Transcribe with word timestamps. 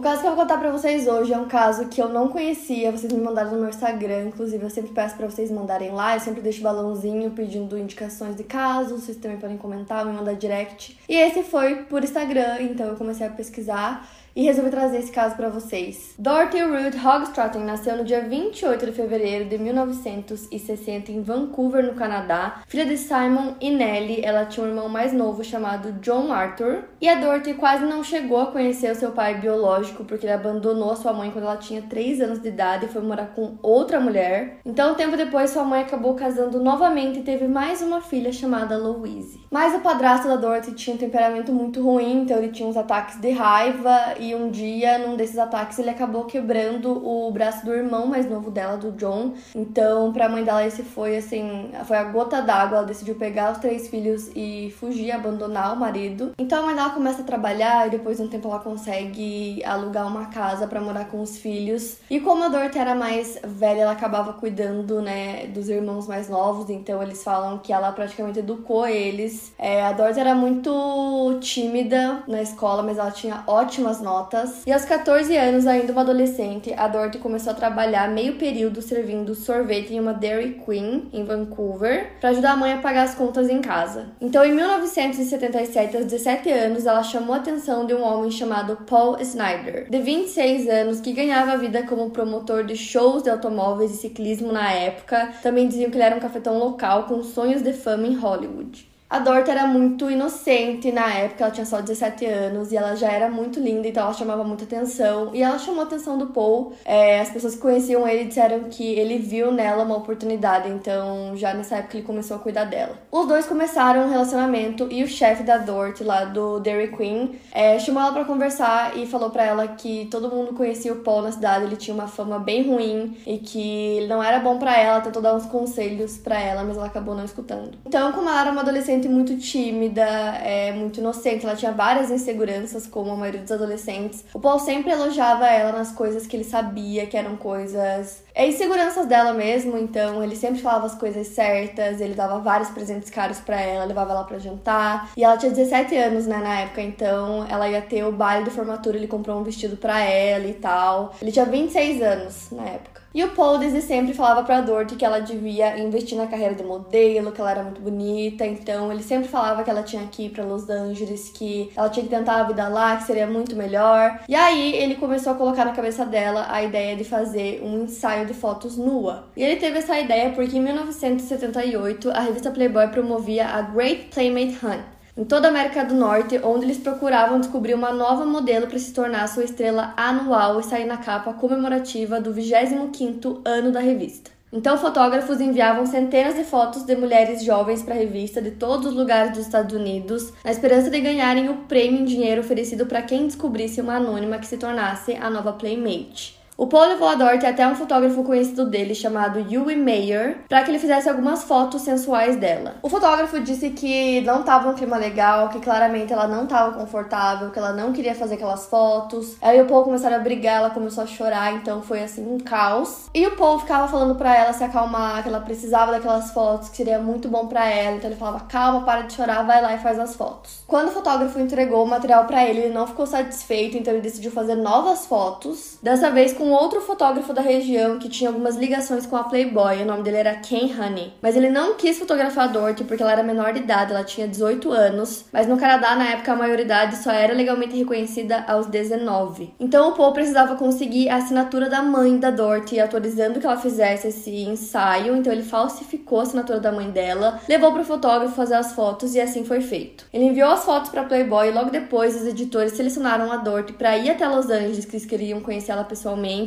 O 0.00 0.02
caso 0.02 0.22
que 0.22 0.28
eu 0.28 0.34
vou 0.34 0.40
contar 0.40 0.56
pra 0.56 0.70
vocês 0.70 1.06
hoje 1.06 1.30
é 1.30 1.36
um 1.36 1.46
caso 1.46 1.86
que 1.88 2.00
eu 2.00 2.08
não 2.08 2.28
conhecia, 2.28 2.90
vocês 2.90 3.12
me 3.12 3.20
mandaram 3.20 3.50
no 3.50 3.58
meu 3.58 3.68
Instagram, 3.68 4.28
inclusive 4.28 4.64
eu 4.64 4.70
sempre 4.70 4.92
peço 4.92 5.14
pra 5.14 5.26
vocês 5.28 5.50
mandarem 5.50 5.90
lá, 5.90 6.16
eu 6.16 6.20
sempre 6.20 6.40
deixo 6.40 6.62
balãozinho 6.62 7.30
pedindo 7.32 7.76
indicações 7.76 8.34
de 8.34 8.42
casos, 8.42 9.04
vocês 9.04 9.18
também 9.18 9.36
podem 9.36 9.58
comentar, 9.58 10.06
me 10.06 10.12
mandar 10.12 10.32
direct. 10.36 10.98
E 11.06 11.14
esse 11.14 11.42
foi 11.42 11.82
por 11.82 12.02
Instagram, 12.02 12.62
então 12.62 12.86
eu 12.86 12.96
comecei 12.96 13.26
a 13.26 13.30
pesquisar 13.30 14.08
e 14.34 14.42
resolvi 14.42 14.70
trazer 14.70 14.98
esse 14.98 15.12
caso 15.12 15.36
para 15.36 15.48
vocês. 15.48 16.14
Dorothy 16.18 16.60
Ruth 16.60 16.94
Hogstratton 17.04 17.60
nasceu 17.60 17.96
no 17.96 18.04
dia 18.04 18.22
28 18.22 18.86
de 18.86 18.92
fevereiro 18.92 19.48
de 19.48 19.58
1960 19.58 21.12
em 21.12 21.22
Vancouver, 21.22 21.84
no 21.84 21.94
Canadá. 21.94 22.62
Filha 22.66 22.86
de 22.86 22.96
Simon 22.96 23.54
e 23.60 23.70
Nellie, 23.70 24.24
ela 24.24 24.46
tinha 24.46 24.64
um 24.64 24.68
irmão 24.68 24.88
mais 24.88 25.12
novo 25.12 25.42
chamado 25.42 25.92
John 26.00 26.32
Arthur. 26.32 26.84
E 27.00 27.08
a 27.08 27.16
Dorothy 27.16 27.54
quase 27.54 27.84
não 27.84 28.04
chegou 28.04 28.40
a 28.40 28.46
conhecer 28.46 28.92
o 28.92 28.94
seu 28.94 29.12
pai 29.12 29.40
biológico 29.40 30.04
porque 30.04 30.26
ele 30.26 30.32
abandonou 30.32 30.94
sua 30.96 31.12
mãe 31.12 31.30
quando 31.30 31.44
ela 31.44 31.56
tinha 31.56 31.82
3 31.82 32.20
anos 32.20 32.40
de 32.40 32.48
idade 32.48 32.86
e 32.86 32.88
foi 32.88 33.02
morar 33.02 33.32
com 33.34 33.56
outra 33.62 34.00
mulher. 34.00 34.58
Então, 34.64 34.92
um 34.92 34.94
tempo 34.94 35.16
depois, 35.16 35.50
sua 35.50 35.64
mãe 35.64 35.82
acabou 35.82 36.14
casando 36.14 36.60
novamente 36.60 37.18
e 37.18 37.22
teve 37.22 37.48
mais 37.48 37.82
uma 37.82 38.00
filha 38.00 38.32
chamada 38.32 38.76
Louise. 38.76 39.40
Mas 39.50 39.74
o 39.74 39.80
padrasto 39.80 40.28
da 40.28 40.36
Dorothy 40.36 40.72
tinha 40.72 40.94
um 40.94 40.98
temperamento 40.98 41.52
muito 41.52 41.82
ruim, 41.82 42.22
então 42.22 42.36
ele 42.36 42.48
tinha 42.48 42.68
uns 42.68 42.76
ataques 42.76 43.20
de 43.20 43.30
raiva 43.30 44.14
e 44.20 44.34
um 44.34 44.50
dia, 44.50 44.98
num 44.98 45.16
desses 45.16 45.38
ataques, 45.38 45.78
ele 45.78 45.90
acabou 45.90 46.24
quebrando 46.24 46.90
o 47.06 47.30
braço 47.30 47.64
do 47.64 47.72
irmão 47.72 48.06
mais 48.06 48.28
novo 48.28 48.50
dela, 48.50 48.76
do 48.76 48.92
John. 48.92 49.32
Então, 49.54 50.12
pra 50.12 50.28
mãe 50.28 50.44
dela, 50.44 50.66
esse 50.66 50.82
foi 50.82 51.16
assim, 51.16 51.70
foi 51.86 51.96
a 51.96 52.04
gota 52.04 52.42
d'água. 52.42 52.78
Ela 52.78 52.86
decidiu 52.86 53.14
pegar 53.14 53.52
os 53.52 53.58
três 53.58 53.88
filhos 53.88 54.30
e 54.36 54.74
fugir, 54.78 55.10
abandonar 55.10 55.72
o 55.74 55.76
marido. 55.76 56.32
Então 56.38 56.62
a 56.62 56.66
mãe 56.66 56.74
dela 56.74 56.90
começa 56.90 57.22
a 57.22 57.24
trabalhar 57.24 57.86
e 57.86 57.90
depois 57.90 58.18
de 58.18 58.24
um 58.24 58.28
tempo 58.28 58.48
ela 58.48 58.58
consegue 58.58 59.64
alugar 59.64 60.06
uma 60.06 60.26
casa 60.26 60.66
para 60.66 60.80
morar 60.80 61.06
com 61.06 61.22
os 61.22 61.38
filhos. 61.38 61.98
E 62.10 62.20
como 62.20 62.44
a 62.44 62.48
Dorothy 62.48 62.78
era 62.78 62.94
mais 62.94 63.38
velha, 63.42 63.82
ela 63.82 63.92
acabava 63.92 64.34
cuidando, 64.34 65.00
né, 65.00 65.46
dos 65.46 65.68
irmãos 65.68 66.06
mais 66.06 66.28
novos. 66.28 66.68
Então 66.68 67.02
eles 67.02 67.24
falam 67.24 67.58
que 67.58 67.72
ela 67.72 67.90
praticamente 67.92 68.40
educou 68.40 68.86
eles. 68.86 69.52
É, 69.58 69.82
a 69.82 69.92
Dorothy 69.92 70.20
era 70.20 70.34
muito 70.34 71.38
tímida 71.40 72.22
na 72.28 72.42
escola, 72.42 72.82
mas 72.82 72.98
ela 72.98 73.10
tinha 73.10 73.42
ótimas 73.46 74.00
notas 74.00 74.09
notas. 74.10 74.62
E 74.66 74.72
aos 74.72 74.84
14 74.84 75.36
anos, 75.36 75.66
ainda 75.66 75.92
uma 75.92 76.00
adolescente, 76.02 76.74
a 76.76 76.88
Dorothy 76.88 77.18
começou 77.18 77.52
a 77.52 77.54
trabalhar 77.54 78.08
meio 78.08 78.36
período 78.36 78.82
servindo 78.82 79.34
sorvete 79.34 79.94
em 79.94 80.00
uma 80.00 80.12
Dairy 80.12 80.60
Queen 80.64 81.08
em 81.12 81.24
Vancouver 81.24 82.12
para 82.20 82.30
ajudar 82.30 82.52
a 82.52 82.56
mãe 82.56 82.72
a 82.72 82.78
pagar 82.78 83.04
as 83.04 83.14
contas 83.14 83.48
em 83.48 83.60
casa. 83.60 84.08
Então, 84.20 84.44
em 84.44 84.52
1977, 84.52 85.96
aos 85.96 86.06
17 86.06 86.50
anos, 86.50 86.86
ela 86.86 87.02
chamou 87.02 87.34
a 87.34 87.38
atenção 87.38 87.86
de 87.86 87.94
um 87.94 88.02
homem 88.02 88.30
chamado 88.30 88.78
Paul 88.88 89.18
Snyder, 89.20 89.88
de 89.88 90.00
26 90.00 90.68
anos, 90.68 91.00
que 91.00 91.12
ganhava 91.12 91.52
a 91.52 91.56
vida 91.56 91.84
como 91.84 92.10
promotor 92.10 92.64
de 92.64 92.76
shows 92.76 93.22
de 93.22 93.30
automóveis 93.30 93.92
e 93.92 93.96
ciclismo 93.96 94.52
na 94.52 94.72
época. 94.72 95.32
Também 95.42 95.68
diziam 95.68 95.90
que 95.90 95.96
ele 95.96 96.04
era 96.04 96.16
um 96.16 96.20
cafetão 96.20 96.58
local 96.58 97.04
com 97.04 97.22
sonhos 97.22 97.62
de 97.62 97.72
fama 97.72 98.06
em 98.06 98.16
Hollywood. 98.16 98.89
A 99.10 99.18
Dorothy 99.18 99.50
era 99.50 99.66
muito 99.66 100.08
inocente 100.08 100.92
na 100.92 101.12
época, 101.12 101.42
ela 101.42 101.52
tinha 101.52 101.66
só 101.66 101.80
17 101.80 102.24
anos 102.26 102.70
e 102.70 102.76
ela 102.76 102.94
já 102.94 103.10
era 103.10 103.28
muito 103.28 103.58
linda, 103.58 103.88
então 103.88 104.04
ela 104.04 104.12
chamava 104.12 104.44
muita 104.44 104.62
atenção. 104.62 105.34
E 105.34 105.42
ela 105.42 105.58
chamou 105.58 105.80
a 105.80 105.82
atenção 105.82 106.16
do 106.16 106.28
Paul. 106.28 106.74
É, 106.84 107.20
as 107.20 107.28
pessoas 107.28 107.56
que 107.56 107.60
conheciam 107.60 108.06
ele 108.06 108.26
disseram 108.26 108.60
que 108.70 108.84
ele 108.84 109.18
viu 109.18 109.50
nela 109.50 109.82
uma 109.82 109.96
oportunidade, 109.96 110.68
então 110.68 111.32
já 111.34 111.52
nessa 111.52 111.78
época 111.78 111.96
ele 111.96 112.06
começou 112.06 112.36
a 112.36 112.40
cuidar 112.40 112.66
dela. 112.66 112.96
Os 113.10 113.26
dois 113.26 113.46
começaram 113.46 114.04
um 114.06 114.10
relacionamento 114.10 114.86
e 114.92 115.02
o 115.02 115.08
chefe 115.08 115.42
da 115.42 115.58
Dorothy, 115.58 116.04
lá 116.04 116.24
do 116.26 116.60
Dairy 116.60 116.96
Queen, 116.96 117.34
é, 117.50 117.80
chamou 117.80 118.04
ela 118.04 118.12
para 118.12 118.24
conversar 118.24 118.96
e 118.96 119.06
falou 119.06 119.30
para 119.30 119.44
ela 119.44 119.66
que 119.66 120.06
todo 120.08 120.30
mundo 120.30 120.54
conhecia 120.54 120.92
o 120.92 121.00
Paul 121.00 121.22
na 121.22 121.32
cidade, 121.32 121.64
ele 121.64 121.76
tinha 121.76 121.94
uma 121.94 122.06
fama 122.06 122.38
bem 122.38 122.62
ruim 122.62 123.16
e 123.26 123.38
que 123.38 124.06
não 124.08 124.22
era 124.22 124.38
bom 124.38 124.56
para 124.56 124.78
ela, 124.78 125.00
tentou 125.00 125.20
dar 125.20 125.34
uns 125.34 125.46
conselhos 125.46 126.16
para 126.16 126.40
ela, 126.40 126.62
mas 126.62 126.76
ela 126.76 126.86
acabou 126.86 127.16
não 127.16 127.24
escutando. 127.24 127.72
Então, 127.84 128.12
como 128.12 128.28
ela 128.28 128.42
era 128.42 128.52
uma 128.52 128.60
adolescente 128.60 128.99
muito 129.08 129.36
tímida, 129.38 130.02
é, 130.02 130.72
muito 130.72 131.00
inocente. 131.00 131.44
Ela 131.44 131.56
tinha 131.56 131.72
várias 131.72 132.10
inseguranças, 132.10 132.86
como 132.86 133.10
a 133.12 133.16
maioria 133.16 133.40
dos 133.40 133.52
adolescentes. 133.52 134.24
O 134.32 134.40
Paul 134.40 134.58
sempre 134.58 134.90
elogiava 134.90 135.46
ela 135.46 135.72
nas 135.72 135.92
coisas 135.92 136.26
que 136.26 136.36
ele 136.36 136.44
sabia 136.44 137.06
que 137.06 137.16
eram 137.16 137.36
coisas. 137.36 138.22
É 138.34 138.46
inseguranças 138.46 139.06
dela 139.06 139.32
mesmo, 139.32 139.76
então 139.76 140.22
ele 140.22 140.36
sempre 140.36 140.60
falava 140.60 140.86
as 140.86 140.94
coisas 140.94 141.26
certas, 141.28 142.00
ele 142.00 142.14
dava 142.14 142.38
vários 142.38 142.70
presentes 142.70 143.10
caros 143.10 143.40
para 143.40 143.60
ela, 143.60 143.84
levava 143.84 144.12
ela 144.12 144.24
para 144.24 144.38
jantar. 144.38 145.10
E 145.16 145.24
ela 145.24 145.36
tinha 145.36 145.50
17 145.50 145.96
anos, 145.96 146.26
né, 146.26 146.38
na 146.38 146.60
época, 146.60 146.80
então 146.80 147.46
ela 147.48 147.68
ia 147.68 147.82
ter 147.82 148.04
o 148.04 148.12
baile 148.12 148.44
de 148.44 148.50
formatura, 148.50 148.96
ele 148.96 149.08
comprou 149.08 149.38
um 149.38 149.42
vestido 149.42 149.76
para 149.76 150.00
ela 150.00 150.46
e 150.46 150.54
tal. 150.54 151.14
Ele 151.20 151.32
tinha 151.32 151.44
26 151.44 152.02
anos 152.02 152.50
na 152.52 152.64
época. 152.64 152.89
E 153.12 153.24
o 153.24 153.30
Paul 153.30 153.58
desde 153.58 153.82
sempre 153.82 154.14
falava 154.14 154.44
pra 154.44 154.60
Dorothy 154.60 154.94
que 154.94 155.04
ela 155.04 155.18
devia 155.18 155.76
investir 155.78 156.16
na 156.16 156.28
carreira 156.28 156.54
de 156.54 156.62
modelo, 156.62 157.32
que 157.32 157.40
ela 157.40 157.50
era 157.50 157.62
muito 157.64 157.80
bonita, 157.80 158.46
então 158.46 158.92
ele 158.92 159.02
sempre 159.02 159.28
falava 159.28 159.64
que 159.64 159.70
ela 159.70 159.82
tinha 159.82 160.06
que 160.06 160.26
ir 160.26 160.30
pra 160.30 160.44
Los 160.44 160.70
Angeles, 160.70 161.28
que 161.34 161.72
ela 161.74 161.88
tinha 161.88 162.04
que 162.04 162.10
tentar 162.10 162.36
a 162.36 162.44
vida 162.44 162.68
lá, 162.68 162.96
que 162.96 163.02
seria 163.02 163.26
muito 163.26 163.56
melhor. 163.56 164.20
E 164.28 164.34
aí 164.34 164.76
ele 164.76 164.94
começou 164.94 165.32
a 165.32 165.36
colocar 165.36 165.64
na 165.64 165.72
cabeça 165.72 166.06
dela 166.06 166.46
a 166.48 166.62
ideia 166.62 166.94
de 166.94 167.02
fazer 167.02 167.60
um 167.64 167.82
ensaio 167.82 168.26
de 168.26 168.34
fotos 168.34 168.76
nua. 168.76 169.24
E 169.36 169.42
ele 169.42 169.56
teve 169.56 169.78
essa 169.78 169.98
ideia 169.98 170.30
porque 170.30 170.56
em 170.56 170.60
1978 170.60 172.10
a 172.10 172.20
revista 172.20 172.50
Playboy 172.52 172.88
promovia 172.88 173.48
a 173.48 173.62
Great 173.62 174.10
Playmate 174.14 174.64
Hunt 174.64 174.99
em 175.20 175.24
toda 175.26 175.48
a 175.48 175.50
América 175.50 175.84
do 175.84 175.94
Norte, 175.94 176.40
onde 176.42 176.64
eles 176.64 176.78
procuravam 176.78 177.38
descobrir 177.38 177.74
uma 177.74 177.92
nova 177.92 178.24
modelo 178.24 178.66
para 178.66 178.78
se 178.78 178.90
tornar 178.90 179.28
sua 179.28 179.44
estrela 179.44 179.92
anual 179.94 180.58
e 180.58 180.64
sair 180.64 180.86
na 180.86 180.96
capa 180.96 181.34
comemorativa 181.34 182.18
do 182.18 182.32
25º 182.32 183.42
ano 183.44 183.70
da 183.70 183.80
revista. 183.80 184.30
Então, 184.50 184.78
fotógrafos 184.78 185.38
enviavam 185.38 185.84
centenas 185.84 186.36
de 186.36 186.42
fotos 186.42 186.84
de 186.84 186.96
mulheres 186.96 187.44
jovens 187.44 187.82
para 187.82 187.94
a 187.94 187.98
revista 187.98 188.40
de 188.40 188.52
todos 188.52 188.86
os 188.86 188.94
lugares 188.94 189.32
dos 189.32 189.44
Estados 189.44 189.76
Unidos, 189.76 190.32
na 190.42 190.52
esperança 190.52 190.88
de 190.88 190.98
ganharem 190.98 191.50
o 191.50 191.56
prêmio 191.68 192.00
em 192.00 192.04
dinheiro 192.06 192.40
oferecido 192.40 192.86
para 192.86 193.02
quem 193.02 193.26
descobrisse 193.26 193.78
uma 193.82 193.96
anônima 193.96 194.38
que 194.38 194.46
se 194.46 194.56
tornasse 194.56 195.12
a 195.16 195.28
nova 195.28 195.52
Playmate. 195.52 196.39
O 196.60 196.68
levou 196.78 197.08
a 197.08 197.14
Dorothy 197.14 197.46
até 197.46 197.66
um 197.66 197.74
fotógrafo 197.74 198.22
conhecido 198.22 198.66
dele 198.66 198.94
chamado 198.94 199.38
Yui 199.38 199.76
Mayer 199.76 200.44
para 200.46 200.62
que 200.62 200.70
ele 200.70 200.78
fizesse 200.78 201.08
algumas 201.08 201.42
fotos 201.42 201.80
sensuais 201.80 202.36
dela. 202.36 202.74
O 202.82 202.88
fotógrafo 202.90 203.40
disse 203.40 203.70
que 203.70 204.20
não 204.20 204.40
estava 204.40 204.68
um 204.68 204.74
clima 204.74 204.98
legal, 204.98 205.48
que 205.48 205.58
claramente 205.58 206.12
ela 206.12 206.28
não 206.28 206.44
estava 206.44 206.78
confortável, 206.78 207.50
que 207.50 207.58
ela 207.58 207.72
não 207.72 207.94
queria 207.94 208.14
fazer 208.14 208.34
aquelas 208.34 208.66
fotos. 208.66 209.38
Aí 209.40 209.58
o 209.58 209.64
Paul 209.64 209.84
começaram 209.84 210.16
a 210.16 210.18
brigar, 210.18 210.58
ela 210.58 210.68
começou 210.68 211.02
a 211.02 211.06
chorar, 211.06 211.54
então 211.54 211.80
foi 211.80 212.02
assim 212.02 212.30
um 212.30 212.38
caos. 212.38 213.08
E 213.14 213.26
o 213.26 213.36
Paul 213.36 213.60
ficava 213.60 213.88
falando 213.88 214.16
para 214.16 214.36
ela 214.36 214.52
se 214.52 214.62
acalmar, 214.62 215.22
que 215.22 215.30
ela 215.30 215.40
precisava 215.40 215.92
daquelas 215.92 216.30
fotos, 216.30 216.68
que 216.68 216.76
seria 216.76 216.98
muito 216.98 217.26
bom 217.26 217.46
para 217.46 217.70
ela. 217.70 217.96
Então 217.96 218.10
ele 218.10 218.18
falava: 218.18 218.40
"Calma, 218.40 218.82
para 218.82 219.00
de 219.00 219.14
chorar, 219.14 219.46
vai 219.46 219.62
lá 219.62 219.74
e 219.76 219.78
faz 219.78 219.98
as 219.98 220.14
fotos". 220.14 220.62
Quando 220.66 220.88
o 220.88 220.92
fotógrafo 220.92 221.40
entregou 221.40 221.84
o 221.84 221.88
material 221.88 222.26
para 222.26 222.44
ele, 222.44 222.60
ele 222.60 222.74
não 222.74 222.86
ficou 222.86 223.06
satisfeito, 223.06 223.78
então 223.78 223.94
ele 223.94 224.02
decidiu 224.02 224.30
fazer 224.30 224.56
novas 224.56 225.06
fotos, 225.06 225.78
dessa 225.82 226.10
vez 226.10 226.34
com 226.34 226.49
outro 226.50 226.80
fotógrafo 226.80 227.32
da 227.32 227.42
região 227.42 227.98
que 227.98 228.08
tinha 228.08 228.30
algumas 228.30 228.56
ligações 228.56 229.06
com 229.06 229.16
a 229.16 229.24
Playboy. 229.24 229.82
O 229.82 229.86
nome 229.86 230.02
dele 230.02 230.18
era 230.18 230.34
Ken 230.34 230.70
Honey. 230.78 231.12
Mas 231.20 231.36
ele 231.36 231.50
não 231.50 231.74
quis 231.74 231.98
fotografar 231.98 232.44
a 232.44 232.52
Dorothy 232.52 232.84
porque 232.84 233.02
ela 233.02 233.12
era 233.12 233.22
menor 233.22 233.52
de 233.52 233.60
idade, 233.60 233.92
ela 233.92 234.04
tinha 234.04 234.26
18 234.26 234.70
anos. 234.70 235.24
Mas 235.32 235.46
no 235.46 235.58
Canadá, 235.58 235.94
na 235.94 236.08
época, 236.10 236.32
a 236.32 236.36
maioridade 236.36 236.96
só 236.96 237.10
era 237.10 237.34
legalmente 237.34 237.76
reconhecida 237.76 238.44
aos 238.46 238.66
19. 238.66 239.54
Então 239.58 239.90
o 239.90 239.92
Paul 239.92 240.12
precisava 240.12 240.56
conseguir 240.56 241.08
a 241.08 241.16
assinatura 241.16 241.68
da 241.68 241.82
mãe 241.82 242.18
da 242.18 242.30
Dorothy, 242.30 242.80
autorizando 242.80 243.40
que 243.40 243.46
ela 243.46 243.56
fizesse 243.56 244.08
esse 244.08 244.30
ensaio. 244.42 245.16
Então 245.16 245.32
ele 245.32 245.42
falsificou 245.42 246.20
a 246.20 246.22
assinatura 246.22 246.60
da 246.60 246.72
mãe 246.72 246.90
dela, 246.90 247.40
levou 247.48 247.72
para 247.72 247.82
o 247.82 247.84
fotógrafo 247.84 248.34
fazer 248.34 248.54
as 248.54 248.72
fotos 248.72 249.14
e 249.14 249.20
assim 249.20 249.44
foi 249.44 249.60
feito. 249.60 250.06
Ele 250.12 250.24
enviou 250.24 250.50
as 250.50 250.64
fotos 250.64 250.90
para 250.90 251.04
Playboy 251.04 251.48
e 251.48 251.52
logo 251.52 251.70
depois 251.70 252.16
os 252.16 252.26
editores 252.26 252.72
selecionaram 252.72 253.30
a 253.32 253.36
Dorothy 253.36 253.72
para 253.72 253.96
ir 253.96 254.10
até 254.10 254.26
Los 254.26 254.50
Angeles, 254.50 254.84
que 254.84 254.96
eles 254.96 255.06
queriam 255.06 255.40
conhecer 255.40 255.72
ela 255.72 255.84
pessoalmente. 255.84 256.39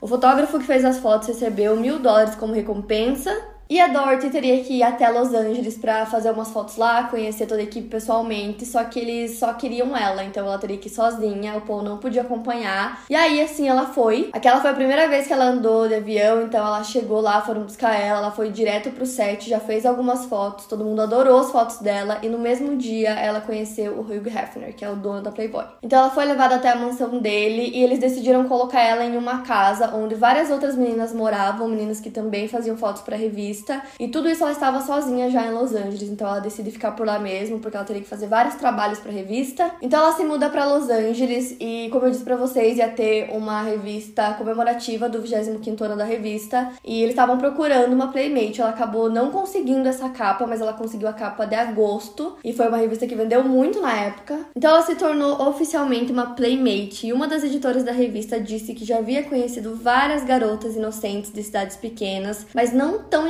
O 0.00 0.06
fotógrafo 0.06 0.58
que 0.58 0.64
fez 0.64 0.84
as 0.84 0.98
fotos 0.98 1.28
recebeu 1.28 1.76
mil 1.76 1.98
dólares 1.98 2.34
como 2.34 2.52
recompensa 2.52 3.30
E 3.70 3.78
a 3.78 3.88
Dorothy 3.88 4.30
teria 4.30 4.64
que 4.64 4.78
ir 4.78 4.82
até 4.82 5.08
Los 5.10 5.34
Angeles 5.34 5.76
para 5.76 6.06
fazer 6.06 6.30
umas 6.30 6.50
fotos 6.50 6.76
lá, 6.76 7.04
conhecer 7.04 7.46
toda 7.46 7.60
a 7.60 7.64
equipe 7.64 7.86
pessoalmente, 7.88 8.64
só 8.64 8.82
que 8.84 8.98
eles 8.98 9.38
só 9.38 9.52
queriam 9.52 9.94
ela, 9.94 10.24
então 10.24 10.46
ela 10.46 10.56
teria 10.56 10.78
que 10.78 10.88
ir 10.88 10.90
sozinha, 10.90 11.56
o 11.56 11.60
Paul 11.60 11.82
não 11.82 11.98
podia 11.98 12.22
acompanhar. 12.22 13.04
E 13.10 13.14
aí, 13.14 13.42
assim, 13.42 13.68
ela 13.68 13.84
foi. 13.86 14.30
Aquela 14.32 14.62
foi 14.62 14.70
a 14.70 14.74
primeira 14.74 15.06
vez 15.06 15.26
que 15.26 15.34
ela 15.34 15.44
andou 15.44 15.86
de 15.86 15.94
avião, 15.94 16.42
então 16.42 16.66
ela 16.66 16.82
chegou 16.82 17.20
lá, 17.20 17.42
foram 17.42 17.62
buscar 17.62 17.94
ela, 17.94 18.20
ela 18.20 18.30
foi 18.30 18.50
direto 18.50 18.90
pro 18.90 19.04
set, 19.04 19.48
já 19.48 19.60
fez 19.60 19.84
algumas 19.84 20.24
fotos, 20.24 20.64
todo 20.64 20.82
mundo 20.82 21.02
adorou 21.02 21.40
as 21.40 21.50
fotos 21.50 21.78
dela, 21.78 22.18
e 22.22 22.28
no 22.28 22.38
mesmo 22.38 22.74
dia 22.74 23.10
ela 23.10 23.42
conheceu 23.42 23.92
o 23.92 24.00
Hugh 24.00 24.28
Hefner, 24.28 24.74
que 24.74 24.84
é 24.84 24.90
o 24.90 24.96
dono 24.96 25.20
da 25.20 25.30
Playboy. 25.30 25.64
Então 25.82 25.98
ela 25.98 26.10
foi 26.10 26.24
levada 26.24 26.54
até 26.54 26.70
a 26.70 26.76
mansão 26.76 27.18
dele 27.18 27.70
e 27.74 27.82
eles 27.82 27.98
decidiram 27.98 28.48
colocar 28.48 28.80
ela 28.80 29.04
em 29.04 29.16
uma 29.16 29.42
casa 29.42 29.94
onde 29.94 30.14
várias 30.14 30.50
outras 30.50 30.74
meninas 30.74 31.12
moravam, 31.12 31.68
meninas 31.68 32.00
que 32.00 32.10
também 32.10 32.48
faziam 32.48 32.78
fotos 32.78 33.02
para 33.02 33.16
revista, 33.16 33.57
e 33.98 34.08
tudo 34.08 34.28
isso 34.28 34.42
ela 34.42 34.52
estava 34.52 34.80
sozinha 34.80 35.30
já 35.30 35.46
em 35.46 35.52
Los 35.52 35.74
Angeles, 35.74 36.02
então 36.02 36.26
ela 36.26 36.40
decide 36.40 36.70
ficar 36.70 36.92
por 36.92 37.06
lá 37.06 37.18
mesmo, 37.18 37.58
porque 37.58 37.76
ela 37.76 37.86
teria 37.86 38.02
que 38.02 38.08
fazer 38.08 38.26
vários 38.26 38.54
trabalhos 38.54 38.98
para 38.98 39.12
revista. 39.12 39.70
Então 39.80 40.00
ela 40.00 40.12
se 40.12 40.24
muda 40.24 40.48
para 40.48 40.64
Los 40.64 40.88
Angeles 40.88 41.56
e, 41.60 41.88
como 41.90 42.06
eu 42.06 42.10
disse 42.10 42.24
para 42.24 42.36
vocês, 42.36 42.78
ia 42.78 42.88
ter 42.88 43.30
uma 43.32 43.62
revista 43.62 44.34
comemorativa 44.34 45.08
do 45.08 45.22
25º 45.22 45.80
ano 45.82 45.96
da 45.96 46.04
revista, 46.04 46.70
e 46.84 47.02
eles 47.02 47.10
estavam 47.10 47.38
procurando 47.38 47.92
uma 47.92 48.08
playmate. 48.08 48.60
Ela 48.60 48.70
acabou 48.70 49.10
não 49.10 49.30
conseguindo 49.30 49.88
essa 49.88 50.08
capa, 50.08 50.46
mas 50.46 50.60
ela 50.60 50.72
conseguiu 50.72 51.08
a 51.08 51.12
capa 51.12 51.44
de 51.44 51.54
agosto, 51.54 52.36
e 52.44 52.52
foi 52.52 52.68
uma 52.68 52.76
revista 52.76 53.06
que 53.06 53.14
vendeu 53.14 53.42
muito 53.44 53.80
na 53.80 53.94
época. 53.94 54.38
Então 54.56 54.70
ela 54.70 54.82
se 54.82 54.94
tornou 54.94 55.48
oficialmente 55.48 56.12
uma 56.12 56.34
playmate, 56.34 57.06
e 57.06 57.12
uma 57.12 57.26
das 57.26 57.44
editoras 57.44 57.84
da 57.84 57.92
revista 57.92 58.40
disse 58.40 58.74
que 58.74 58.84
já 58.84 58.98
havia 58.98 59.22
conhecido 59.22 59.74
várias 59.74 60.24
garotas 60.24 60.76
inocentes 60.76 61.32
de 61.32 61.42
cidades 61.42 61.76
pequenas, 61.76 62.46
mas 62.54 62.72
não 62.72 63.02
tão 63.02 63.26